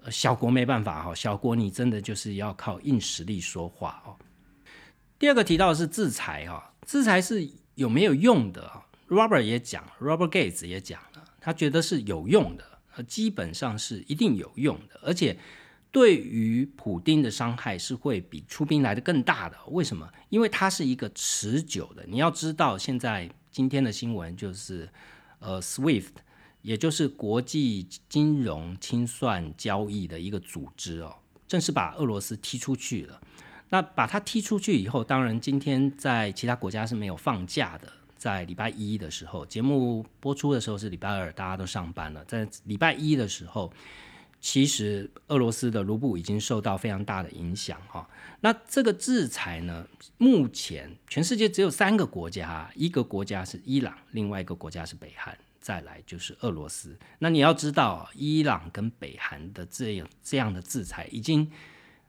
[0.09, 4.17] 小国没办法哈，小国你真的就是要靠硬实力说话哦。
[5.19, 15.37] 第二个提到的是制裁哈，制裁是有没有用的啊？Robert 也讲，Robert Gates 也讲了，他觉得是有用的，基本上是一定有用的，而且。
[15.95, 20.05] 对于普丁的伤害是会比出兵来的更大的，为什么？
[20.27, 22.03] 因为它是一个持久的。
[22.05, 24.89] 你要知道，现在今天的新闻就是，
[25.39, 26.11] 呃，SWIFT，
[26.61, 31.15] 也就是国际金融清算交易的一个组织哦，
[31.47, 33.21] 正式把俄罗斯踢出去了。
[33.69, 37.89] 那把它踢出去以后，当然今天在其他国家是没有放假的。
[38.17, 42.21] 在礼拜一的时候，节目播出的时候是礼拜二，大家都上班了。
[42.25, 43.71] 在礼拜一的时候。
[44.45, 48.07] 其实俄罗斯的卢布已经受到非常大的影响哈。
[48.41, 49.87] 那这个制裁呢，
[50.19, 56.95] 目前全世界只有三个国家，一个国家是伊朗，另外一个国家是北韩，再来就是俄罗斯。
[57.17, 61.49] 那你要知道，伊朗跟北韩的这样这样的制裁已经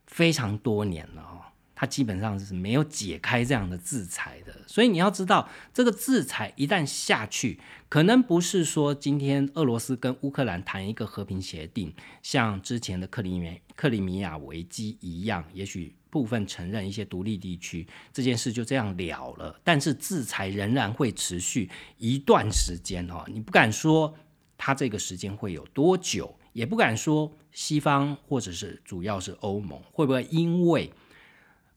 [0.07, 1.55] 非常多年了哈。
[1.79, 7.61] 它基本上是没有解开这样的制裁的，所以你要知道，这个制裁一旦下去，
[7.91, 19.61] 可能不是说今天俄罗斯跟乌克兰谈一个和平协定，像之前的克里米克里米亚危机一样，也许部分承认一些独立地区这件事就这样了了。
[19.63, 24.15] 但是制裁仍然会持续一段时间哦，你不敢说
[24.57, 30.91] 它这个时间会有多久，也不敢说西方或者是主要是欧盟会不会因为。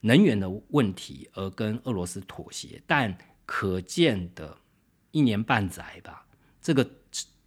[0.01, 4.57] 能源的问题而跟俄罗斯妥协，但可见的
[5.11, 6.25] 一年半载吧，
[6.61, 6.89] 这个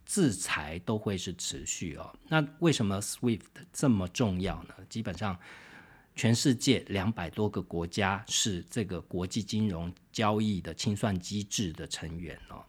[0.05, 2.15] 制裁都会是持续哦。
[2.29, 3.41] 那为什么 SWIFT
[3.73, 4.75] 这么重要呢？
[4.91, 5.39] 基本上，
[6.15, 12.63] 全世界两百多个国家是这个国际金融交易的清算机制的成员哦。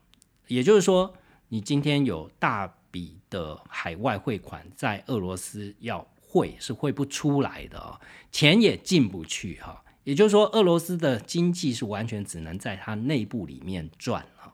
[0.47, 1.13] 也就是说，
[1.49, 6.07] 你今天有大笔的海外汇款在俄罗斯要。
[6.33, 9.83] 汇是汇不出来的哦，钱也进不去哈。
[10.03, 14.51] 也就是说，俄罗斯的经济是完全只能在它内部里面转啊。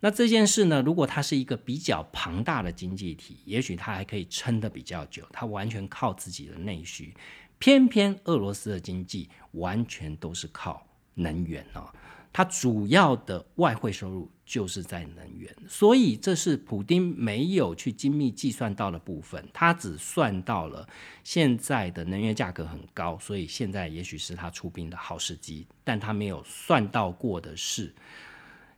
[0.00, 7.14] 那这件事呢，如果它是一个比较庞大的经济体，也许它还可以撑得比较久，它完全靠自己的内需。
[7.58, 11.88] 偏偏俄罗斯的经济完全都是靠能源哦。
[12.36, 20.84] 它主要的外汇收入就是在能源，所以这是普丁没有去精密计算到的部分，他只算到了
[21.22, 27.94] 现在的能源价格很高，所以现在也许是他出兵的好时机，但他没有算到过的是，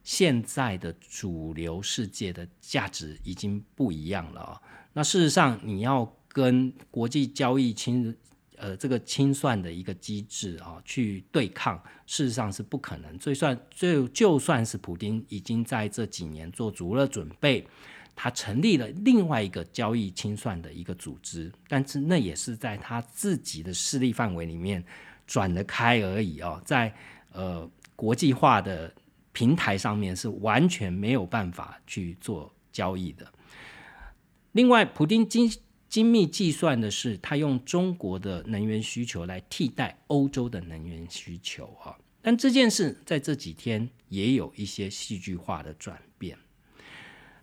[0.04, 4.60] 现在的主流世界的价值已经不一样了
[4.92, 8.14] 那事实上，你要跟国际交易清。
[8.58, 11.76] 呃，这个清算的一个机制啊，去对抗，
[12.06, 13.18] 事实上是不可能。
[13.18, 17.66] 就算就就算是普京已经在这几年做足了准备，
[18.14, 24.82] 他成立了另外一个交易清算的一个组织，但是那也是在他自己的势力范围里面
[25.26, 26.94] 转得开而已哦，在
[27.32, 28.92] 呃国际化的
[29.32, 33.30] 平台上面是完全没有办法去做交易的。
[34.52, 35.50] 另外，普京今
[35.96, 41.96] 精密计算的是，他用中国的能源需求来替代欧洲的能源需求啊。
[42.20, 46.36] 但这件事在这几天也有一些戏剧化的转变。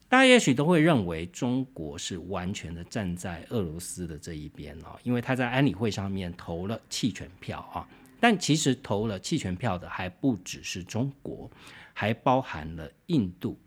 [0.08, 7.90] 大家也许都会认为中国是完全的站在俄罗斯的这一边哦，因为他在安理会上面投了弃权票啊。
[8.20, 11.50] 但其实投了弃权票的还不只是中国，
[11.92, 13.58] 还包含了印度。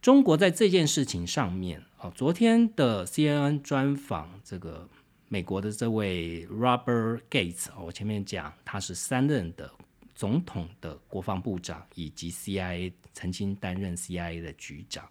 [0.00, 4.88] 中国在这件事情上面啊，昨天的 CNN 专访这个
[5.28, 9.70] 美国的这位 Robert Gates，我前面讲他是三任的
[10.12, 15.08] 总统的国防部长，以及 CIA 曾经担任 CIA 的局长。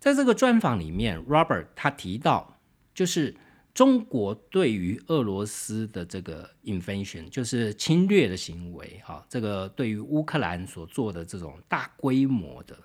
[0.00, 2.58] 在这个专访里面，Robert 他提到
[2.92, 3.36] 就是。
[3.72, 12.78] 中国对于俄罗斯的这个 invasion，就是侵略的行为，哈，这个对于乌克兰所做的这种大规模的，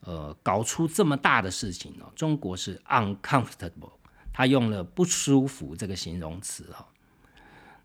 [0.00, 3.92] 呃，搞出这么大的事情哦，中国是 uncomfortable，
[4.32, 6.86] 他用了不舒服这个形容词，哈，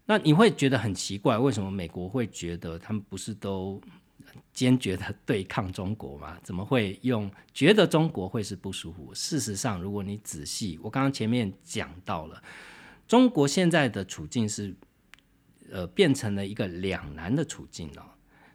[0.06, 3.82] 那你会觉得很奇怪，为什么美国会觉得他们不是都？
[4.54, 6.38] 坚决的对抗中国吗？
[6.42, 9.14] 怎么会用觉得中国会是不舒服？
[9.14, 12.42] 事实上，如果你仔细，我刚刚前面讲到了，
[13.08, 14.74] 中国现在的处境是，
[15.70, 18.04] 呃，变成了一个两难的处境哦。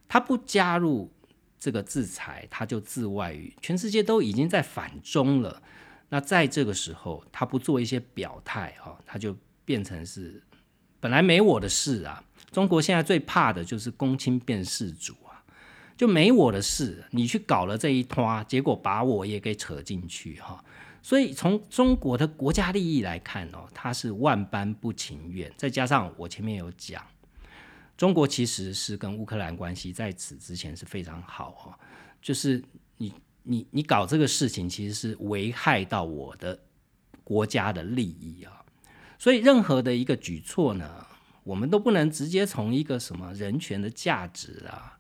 [0.09, 1.13] 他不加入
[1.59, 5.63] 这个制裁，他就自外于全世界都已经在反中了。
[6.09, 10.43] 那在这个时候，他不做一些表态啊，他就变成是
[11.01, 12.23] 本来没我的事啊。
[12.53, 15.43] 中国现在最怕的就是公卿变世主啊。
[15.97, 20.63] 就没我的事，你去搞了这一拖，结果把我也给扯进去哈。
[21.03, 25.51] 所以从中国的国家利益来看哦，他是万般不情愿。
[25.57, 27.03] 再加上我前面有讲，
[27.97, 31.79] 中国其实是跟乌克兰关系在此之前是非常好哈。
[32.21, 32.63] 就是
[32.97, 36.59] 你你你搞这个事情，其实是危害到我的
[37.25, 38.65] 国家的利益啊。
[39.19, 41.07] 所以任何的一个举措呢，
[41.43, 44.99] 我们都不能直接从一个什么人权的价值啊。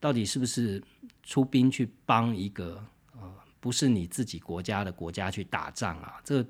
[0.00, 0.82] 到底是不是
[1.22, 6.20] 出兵去帮一个呃不是你自己国家的国家去打仗啊？
[6.24, 6.44] 这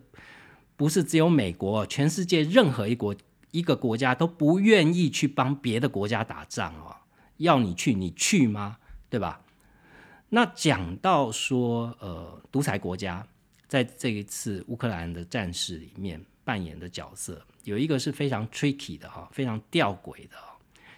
[0.74, 3.14] 不是只有美国，全世界任何一国
[3.52, 6.96] 一个国家都不愿意去帮别的国家打仗哦。
[7.36, 8.78] 要你去，你去吗？
[9.08, 9.40] 对吧？
[10.28, 13.26] 那讲到说呃独裁国家
[13.68, 20.36] 在这一次乌克兰的战事里面扮演的角色，有一个是非常 tricky 的哈，非常吊诡的，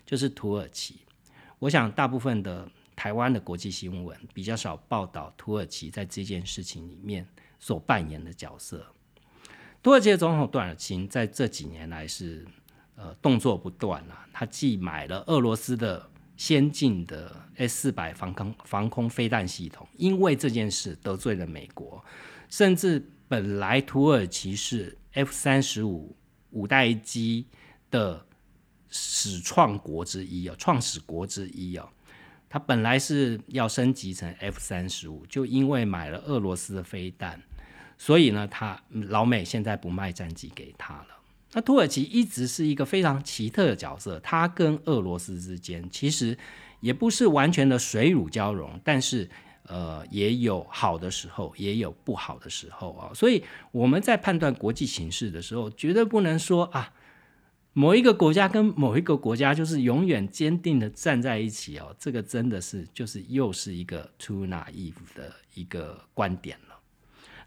[0.07, 0.97] 就是土耳其。
[1.59, 7.27] 我想，大部分的台湾的国际新闻比较少报道土耳其在这件事情里面
[7.59, 8.87] 所扮演的角色。
[9.85, 12.45] 土耳其的总统段尔钦在这几年来是
[12.97, 22.03] 呃动作不断啊，他既买了俄罗斯的先进的 S 四百防空防空飞弹系统，因为这件事得罪了美国，
[22.49, 26.17] 甚至本来土耳其是 F 三十五
[26.51, 27.47] 五代机
[27.91, 28.27] 的。
[28.97, 31.89] 始创国之一哦，创始国之一哦，
[32.49, 37.43] 他本来是要升级成 F 三十五，就因为买了俄罗斯的飞弹，
[38.05, 41.07] 所以呢，他老美现在不卖战机给他了。
[41.55, 46.37] 那土耳其一直是一个非常奇特的角色，他跟俄罗斯之间其实
[46.81, 49.27] 也不是完全的水乳交融，但是
[49.69, 53.11] 呃，也有好的时候，也有不好的时候啊。
[53.15, 53.43] 所以
[53.73, 56.93] 我们在判断国际形势的时候，绝对不能说啊。
[57.73, 66.74] 某一个国家跟某一个国家就是永远坚定的站在一起哦，这个真的是就是又是一个 too naive 的一个观点了。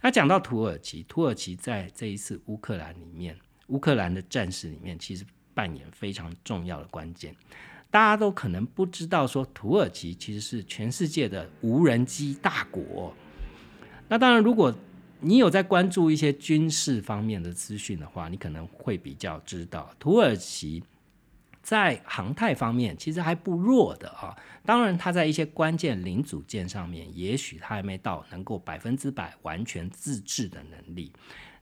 [0.01, 3.35] 那讲到土耳其，土耳其在这一次乌克兰里面，
[3.67, 7.35] 乌克兰的战事里面，其实扮演非常重要的关键。
[7.89, 13.13] 大家都可能不知道，说土耳其其实是全世界的无人机大国。
[14.07, 14.73] 那当然，如果
[15.19, 20.83] 你有在关注一些军事方面的资讯的话，你可能会比较知道，土耳其
[21.67, 24.33] 在航太方面其实还不弱的啊。
[24.65, 31.11] 当然，它在一些关键零组件上面，也许它还没到能够百分之百完全自制的能力。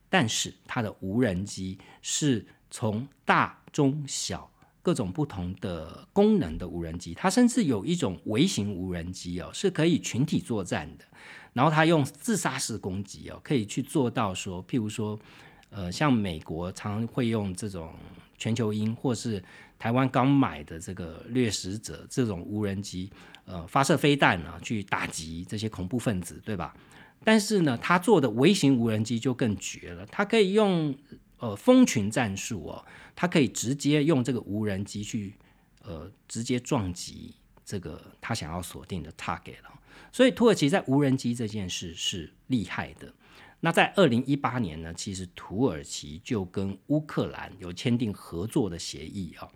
[0.08, 4.47] 但是，它的无人机是从大、中、小
[4.84, 11.06] 各种不同的功能的无人机，它甚至有一种微型无人机哦，是可以群体作战的。
[11.53, 15.20] 然后它用自杀式攻击哦，可以去做到说，譬如说，
[15.72, 17.91] 呃，像美国常会用这种
[18.38, 19.43] 全球鹰，或是
[19.86, 23.07] 台湾刚买的这个掠食者这种无人机，
[23.45, 26.75] 呃，发射飞弹呢，去打击这些恐怖分子，对吧？
[27.23, 30.97] 但是呢，他做的微型无人机就更绝了，它可以用
[31.38, 32.83] 呃蜂群战术哦，
[33.15, 35.36] 它可以直接用这个无人机去
[35.83, 39.79] 呃直接撞击这个他想要锁定的 target 了。
[40.11, 43.13] 所以土耳其在无人机这件事是厉害的。
[43.59, 49.47] 那在二零一八年呢，其实土耳其就跟乌克兰有签订合作的协议啊。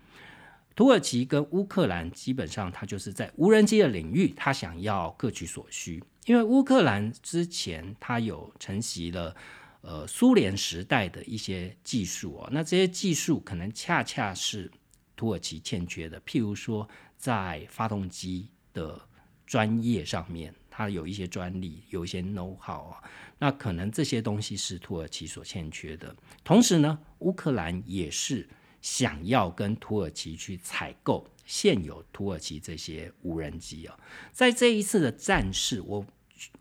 [0.75, 6.01] 土耳其跟乌克兰基本上它就是在无人机的领域，它想要各取所需。
[6.25, 9.35] 因为乌克兰之前它有承袭了
[9.81, 14.71] 呃苏联时代的一些技术哦，那这些技术可能恰恰是
[15.15, 19.01] 土耳其欠缺的，譬如说在发动机的
[19.45, 23.03] 专业上面，它有一些专利，有一些 know how 啊，
[23.37, 26.15] 那可能这些东西是土耳其所欠缺的。
[26.43, 28.47] 同时呢，乌克兰也是
[28.81, 33.99] 想要跟土耳其去采购现有土耳其这些无人机啊，
[34.31, 36.05] 在这一次的战事，我。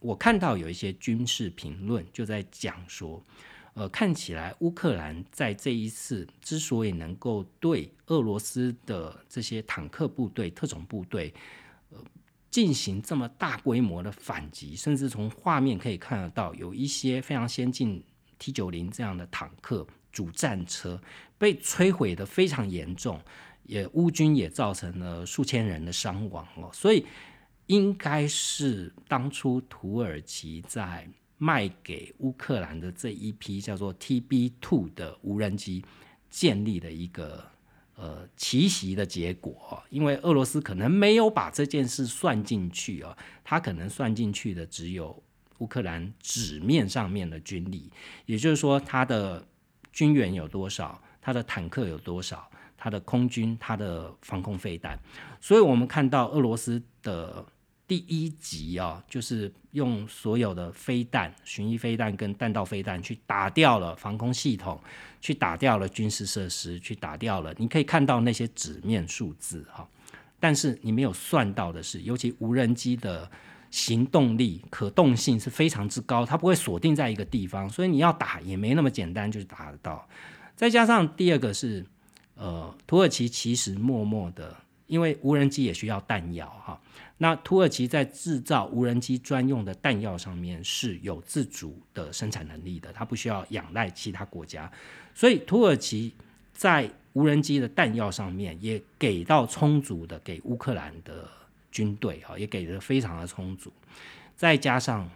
[0.01, 3.23] 我看到有一些军事评论就在讲说，
[3.75, 11.33] 呃，看起来乌克兰在这一次之所以能够对俄罗斯的这些坦克部队、特种部队，
[11.91, 11.99] 呃，
[12.51, 18.03] 进行这么大规模的反击，甚至从画面可以看得到，有一些非常先进
[18.37, 21.01] T 九零这样的坦克主战车
[21.37, 23.21] 被摧毁的非常严重，
[23.65, 27.05] 也乌军也造成了数千人的伤亡哦，所以。
[27.69, 31.07] 应该是当初土耳其在
[31.37, 35.85] 卖给乌克兰的这一批叫做 TB Two 的无人机
[36.31, 37.47] 建立的一个
[37.95, 45.23] 呃奇袭的结果，因为俄罗斯可能没有把这件事算进去啊，他可能算进去的只有
[45.59, 47.93] 乌克兰纸面上面的军力，
[48.25, 49.47] 也就是说他的
[49.99, 54.97] 军援有多少，他的坦克有多少，他的空军、他的防空飞弹，
[55.41, 57.45] 所以我们看到俄罗斯的。
[57.89, 64.79] 第一集啊，就是用所有的飞弹、巡弋飞弹跟弹道飞弹去打掉了防空系统，
[65.23, 67.55] 去打掉了军事设施，去打掉了。
[67.57, 69.89] 你可以看到那些纸面数字哈，
[70.39, 73.29] 但是你没有算到的是，尤其无人机的
[73.71, 80.07] 行动力、可动性是非常之高，它不会锁定在一个地方，所以你要打也没那么简单，就是打得到。
[80.57, 81.85] 再加上第二个是，
[82.35, 84.57] 呃，土耳其其实默默的，
[84.87, 86.81] 因为无人机也需要弹药哈。
[87.21, 94.71] 那土耳其在制造无人机专用的弹药上面是有自主的生产能力的，它不需要仰赖其他国家，
[95.15, 96.15] 所以土耳其
[96.53, 101.29] 在无人机的弹药上面也给到充足的给乌克兰的
[101.71, 103.73] 军队啊，也给的非常的充足。
[104.37, 105.09] 再加上，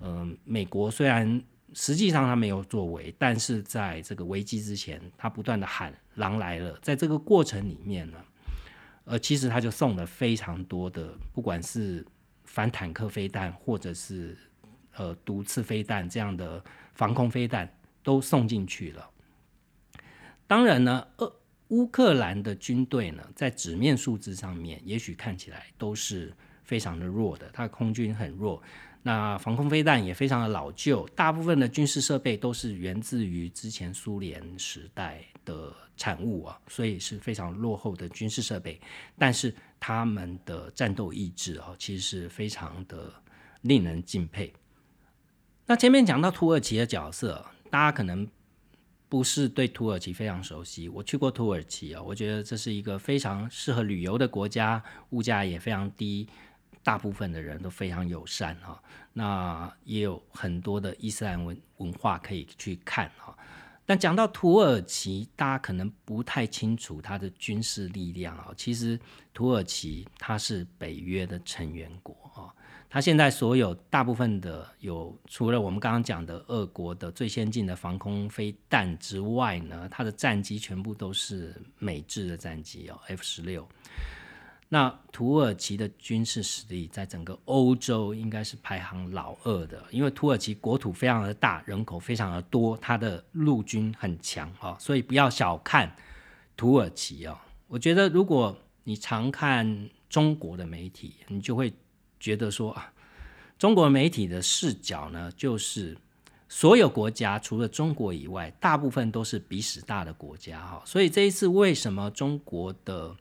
[0.00, 1.42] 嗯，美国虽然
[1.72, 8.18] 实际上他没有作为，但是在这个危机之前，他不断的喊“狼来了”，在这个过程里面呢。
[9.06, 12.02] 呃，其实他就送了非常多的，不管是
[12.44, 14.34] 反坦克飞弹，或者是
[14.96, 17.70] 呃毒刺飞弹这样的防空飞弹，
[18.02, 19.10] 都送进去了。
[20.46, 21.30] 当然呢，呃，
[21.68, 28.62] 乌克兰的军队呢，在纸面数字上面，也许看起来都是非常的弱的，它的空军很弱。
[29.02, 38.80] 那防空飞弹也非常的老旧，大部分的军事设备都是源自于之前苏联时代的产物啊，所以是非常落后的军事设备。
[39.18, 43.12] 但是他们的战斗意志啊，其实是非常的
[43.60, 44.50] 令人敬佩。
[45.66, 48.26] 那前面讲到土耳其的角色，大家可能
[49.14, 50.88] 不是对土耳其非常熟悉。
[50.88, 56.28] 我去过土耳其啊，我觉得这是一个非常适合旅游的国家，物价也非常低。
[56.82, 63.38] 大部分的人都非常友善哈，那也有很多的伊斯兰文文化可以去看哈。
[63.86, 68.52] 但讲到土耳其，大家可能不太清楚它的军事力量啊。
[68.56, 68.98] 其实
[69.32, 72.23] 土耳其它是北约的成员国，
[72.94, 83.68] 它现在所有大部分的有，除了我们刚刚讲的俄国的最先进的防空飞弹之外呢，它的战机全部都是美制的战机哦，F 十六。
[84.68, 95.92] 那土耳其的军事实力在整个欧洲应该是排行老二的，因为土耳其国土非常的大，人口非常的多，它的陆军很强啊，所以不要小看
[96.56, 97.36] 土耳其哦。
[97.66, 101.74] 我觉得如果你常看中国的媒体，你就会
[102.24, 102.92] 觉得说啊，
[103.58, 105.96] 中国媒体的视角呢，就是
[106.48, 110.82] 所有国家除了中国以外，大部分都是比史大的国家哈。
[110.86, 113.14] 所以这一次为什么中国的？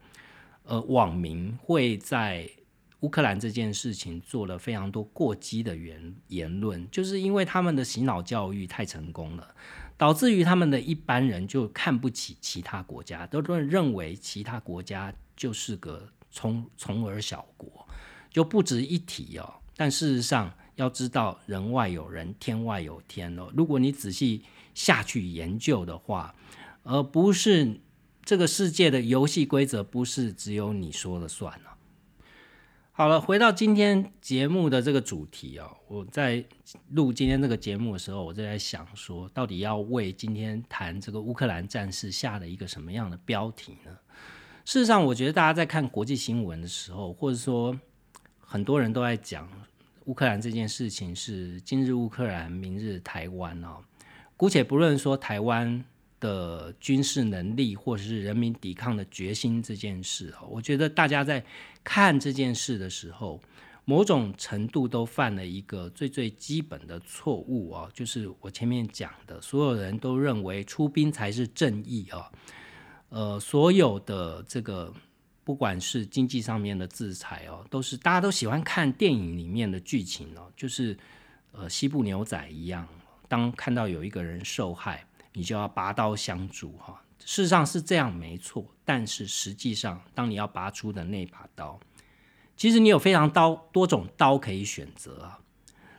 [0.66, 2.50] 呃，网民会在
[3.02, 9.54] 乌克兰这件事情做了非常多过激的言言论，就是因为他们的洗脑教育太成功了，
[9.98, 17.86] 导致于他们的一般人就看不起其他国家，都都认为其他国家就是个从从而小国，
[18.34, 19.54] 就不值一提哦。
[19.78, 23.50] 但事实上，要知道人外有人，天外有天哦。
[23.56, 24.42] 如果你仔细
[24.74, 26.36] 下去研究的话，
[26.84, 27.80] 而不是。
[28.26, 31.76] 这个世界的游戏规则不是只有你说了算了。
[32.94, 36.42] 好了，回到今天节目的这个主题哦，我在
[36.92, 43.92] 录今天这个节目的时候，我就在想说，到底要为今天谈这个乌克兰战事下了一个什么样的标题呢？
[44.64, 47.78] 事实上，我觉得大家在看国际新闻的时候，或者说
[48.54, 49.50] 很多人都在讲
[50.06, 53.80] 乌克兰这件事情是今日乌克兰，明日台湾哦。
[54.38, 55.84] 姑且不论说台湾
[56.20, 61.44] 的军事能力或者是人民抵抗的决心这件事哦，我觉得大家在
[61.84, 63.42] 看这件事的时候，
[63.86, 72.26] 某种程度都犯了一个最最基本的错误哦，就是我前面讲的，所有人都认为出兵才是正义哦。
[73.10, 74.94] 呃，所有的这个。
[75.44, 80.98] 不管是经济上面的制裁哦，都是大家都喜欢看电影里面的剧情哦，就是
[81.52, 82.88] 呃西部牛仔一样，
[83.28, 87.04] 当看到有一个人受害，你就要拔刀相助哈。
[87.20, 91.80] 事实上是这样没错，但是实际上当你要拔出的那把刀，
[92.56, 95.40] 其实你有非常刀多种刀可以选择啊。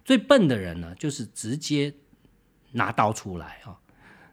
[0.05, 1.95] 最笨的人呢，就是直接
[2.73, 3.81] 拿刀出来啊。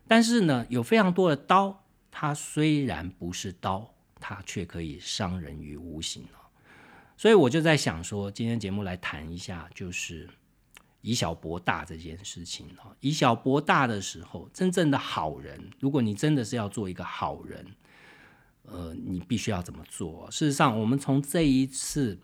[0.07, 3.93] 但是呢，有非常多的刀，它虽然不是刀。
[4.22, 6.40] 它却可以伤人于无形哦，
[7.18, 10.30] 所以我就在想说，今天节目来谈一下，就是
[11.02, 12.96] 以小博大这件事情哦。
[13.00, 17.66] 以小博大的时候，真正的好人，如果你真的是要做一个好人，
[18.64, 20.30] 呃，你必须要怎么做？
[20.32, 22.18] 事实上，我们从这一次，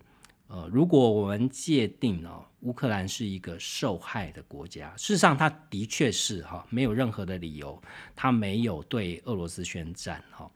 [0.46, 7.80] 呃，如果我们界定哦，乌克兰是一个受害的国家，事实上，它的确是哈，没有任何的理由，
[8.16, 10.50] 它没有对俄罗斯宣战哈，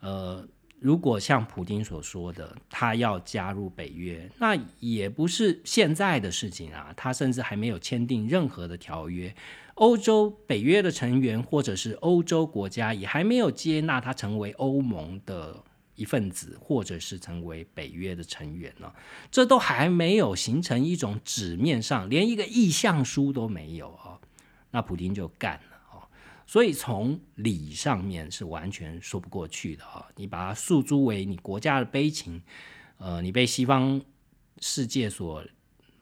[0.00, 0.46] 呃。
[0.80, 6.92] 如果像普京所说的，他要加入北约，那也不是现在的事情啊。
[6.96, 9.34] 他甚至还没有签订任何的条约，
[9.74, 15.64] 欧洲北约的成员或者是欧洲国家也还没有接纳他成为欧盟的
[15.96, 18.92] 一份子，或者是成为北约的成员呢。
[19.30, 24.18] 这都还没有形成一种纸面上，连一个意向书都没有啊。
[24.70, 25.77] 那普京就干了。
[26.48, 30.08] 所以从理上面是完全说不过去的啊！
[30.16, 32.42] 你把它诉诸为你国家的悲情，
[32.96, 34.00] 呃，你被西方
[34.58, 35.44] 世界所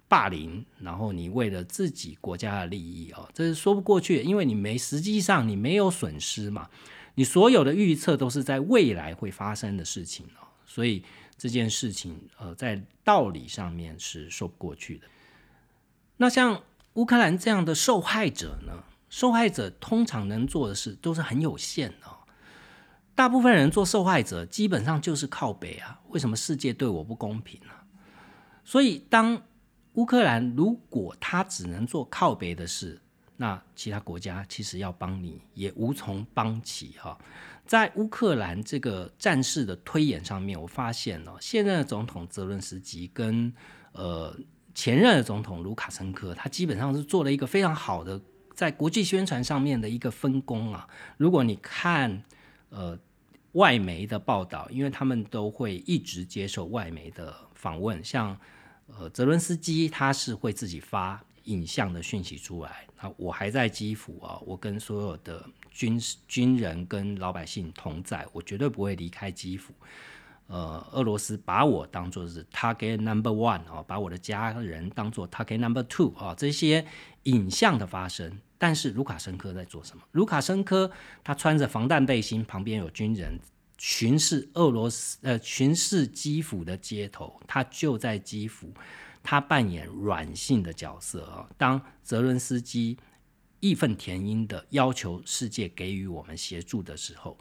[0.06, 6.70] 霸凌，然后你为了自己国家的利益啊，这是说不过去，因为你没实际上你没有损失嘛，
[7.16, 11.02] 你所有的预测都是在未来会发生的事情哦，所以
[11.36, 15.08] 这件事情呃，在道理上面是说不过去的。
[16.18, 16.62] 那像
[16.94, 18.84] 乌克兰这样的受害者呢？
[19.08, 22.06] 受害者通常能做的事都是很有限的，
[23.14, 26.00] 大部分人做受害者基本上就是靠北啊。
[26.08, 27.72] 为什么世界对我不公平呢？
[28.64, 29.40] 所以，当
[29.94, 33.00] 乌克兰如果他只能做靠北的事，
[33.36, 37.16] 那其他国家其实要帮你也无从帮起哈。
[37.64, 43.52] 在乌克兰这个战事的推演上面，我发现哦，现任的总统泽伦斯基跟
[43.92, 44.36] 呃
[44.74, 48.20] 前任的总统卢卡申科，他基本上是做了一个非常好的。
[48.56, 50.88] 在国际宣传上面的一个分工啊，
[51.18, 52.24] 如果你看
[52.70, 52.98] 呃
[53.52, 58.36] 外媒的报道，因为他们都会一直接受外媒的访问，像
[58.86, 69.74] 呃泽伦斯基他是会自己发影像的讯息出来，那我还在基辅啊，我跟所有的军军人跟老百姓同在，我绝对不会离开基辅。
[70.48, 76.86] 呃，俄罗斯把我当做是 target number one 啊，把我的家人当做 target number two 啊，这些
[77.26, 78.40] 影像的发生。
[78.58, 80.02] 但是卢卡申科在做什么？
[80.12, 80.90] 卢卡申科
[81.22, 83.38] 他穿着防弹背心，旁边有军人
[83.76, 87.38] 巡视俄罗斯，呃，巡视基辅的街头。
[87.46, 88.72] 他就在基辅，
[89.22, 91.46] 他扮演软性的角色啊。
[91.58, 92.96] 当泽伦斯基
[93.60, 97.38] 义愤填膺的要求世界给予我们协助的时候，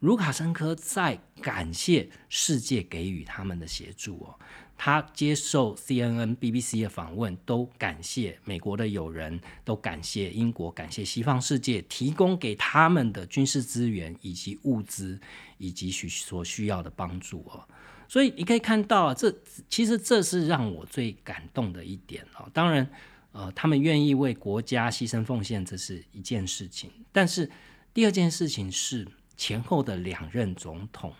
[0.00, 4.38] 卢卡申科在感谢世界给予他们的协助哦。
[4.76, 15.18] 他接受 CNN、BBC 的访问，都感谢美国的友人，都感谢英国，感谢西方世界提供给他们的军事资源以及物资，
[15.58, 17.66] 以及需所需要的帮助哦。
[18.08, 19.34] 所以你可以看到，这
[19.70, 22.50] 其实这是让我最感动的一点哦。
[22.52, 22.86] 当然，
[23.32, 26.90] 呃，他们愿意为国家牺牲奉献，这是一件事情。
[27.10, 27.50] 但是
[27.94, 29.06] 第二件事情是
[29.36, 31.14] 前后的两任总统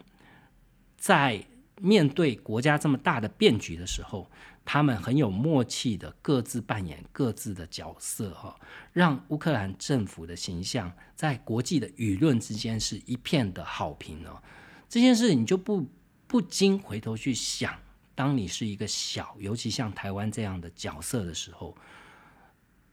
[0.99, 1.43] 在。
[1.81, 4.31] 面对国家这么大的变局的时候，
[4.65, 8.57] 他们很有默契的各自扮演各自的角色，哈，
[8.93, 14.43] 让乌克兰政府的形象在国际的舆论之间是一片的好评哦。
[14.89, 15.87] 这件事你就不
[16.27, 17.75] 不禁回头去想，
[18.15, 21.77] 当你是一个小，尤其像台湾这样的角色的时候。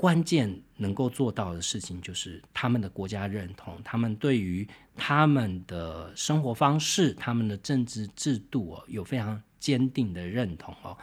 [0.02, 10.98] 关键能够做到的事情，就是他们的国家认同，他们对于他们的生活方式、他们的政治制度哦，有非常坚定的认同哦。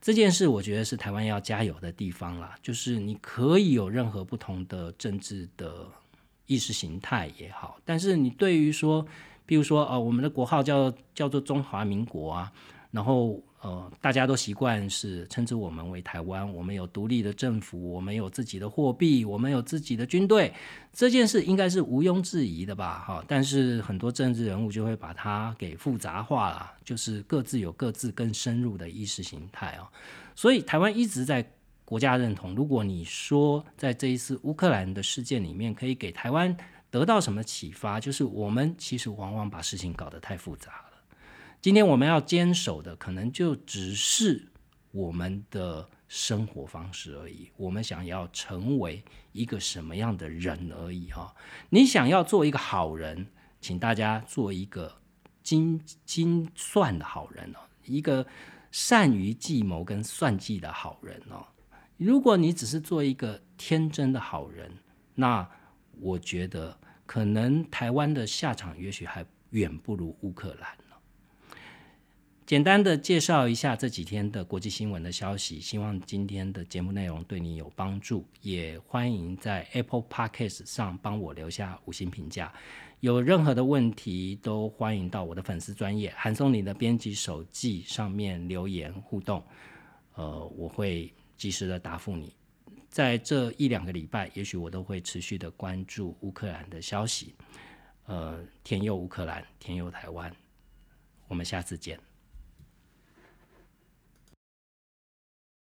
[0.00, 2.54] 这件事，我觉得是台湾要加油的地方啦。
[2.62, 5.84] 就是你可以有任何不同的政治的
[6.46, 9.04] 意识形态也好，但是你对于说，
[9.46, 12.52] 比如说，呃，我们的国号叫叫做中华民国啊。
[12.90, 20.54] 然后呃，大家都习惯是称之我们为台湾，我们有独立的政府，我们有自己的货币，我们有自己的军队，
[20.92, 23.04] 这件事应该是毋庸置疑的吧？
[23.06, 29.90] 哈，但是很多政治人物就会把它给复杂化了，就是各自有各自更深入的意识形态啊。
[30.34, 31.44] 所以台湾一直在
[31.84, 32.54] 国家认同。
[32.54, 36.56] 如果你说在这一次乌克兰的事件里面，可以给台湾
[36.90, 40.84] 得到什么启发，就是我们其实往往把事情搞得太复杂。
[41.60, 44.52] 今天我们要坚守的，可能就只是
[44.92, 47.50] 我们的生活方式而已。
[47.56, 49.02] 我们想要成为
[49.32, 51.34] 一个什么样的人而已哈？
[51.70, 53.26] 你想要做一个好人，
[53.60, 55.00] 请大家做一个
[55.42, 58.24] 精精算的好人哦，一个
[58.70, 61.44] 善于计谋跟算计的好人哦。
[61.96, 64.70] 如果你只是做一个天真的好人，
[65.16, 65.46] 那
[65.98, 70.78] 我觉得可能台湾的下场也许还远不如乌克兰。
[72.48, 82.50] 简单的介绍一下这几天的国际新闻的消息，希望今天的节目内容对你有帮助，也欢迎在 Apple Podcast 上帮我留下五星评价。
[83.00, 89.44] 有任何的问题都欢迎到我的粉丝专业韩松林的编辑手记上面留言互动，
[90.14, 92.32] 呃，我会及时的答复你。
[92.88, 97.34] 在这一两个礼拜，也许我都会持续的关注乌克兰的消息，
[98.06, 100.34] 呃，天佑乌克兰，天佑台湾，
[101.26, 102.07] 我们下次见。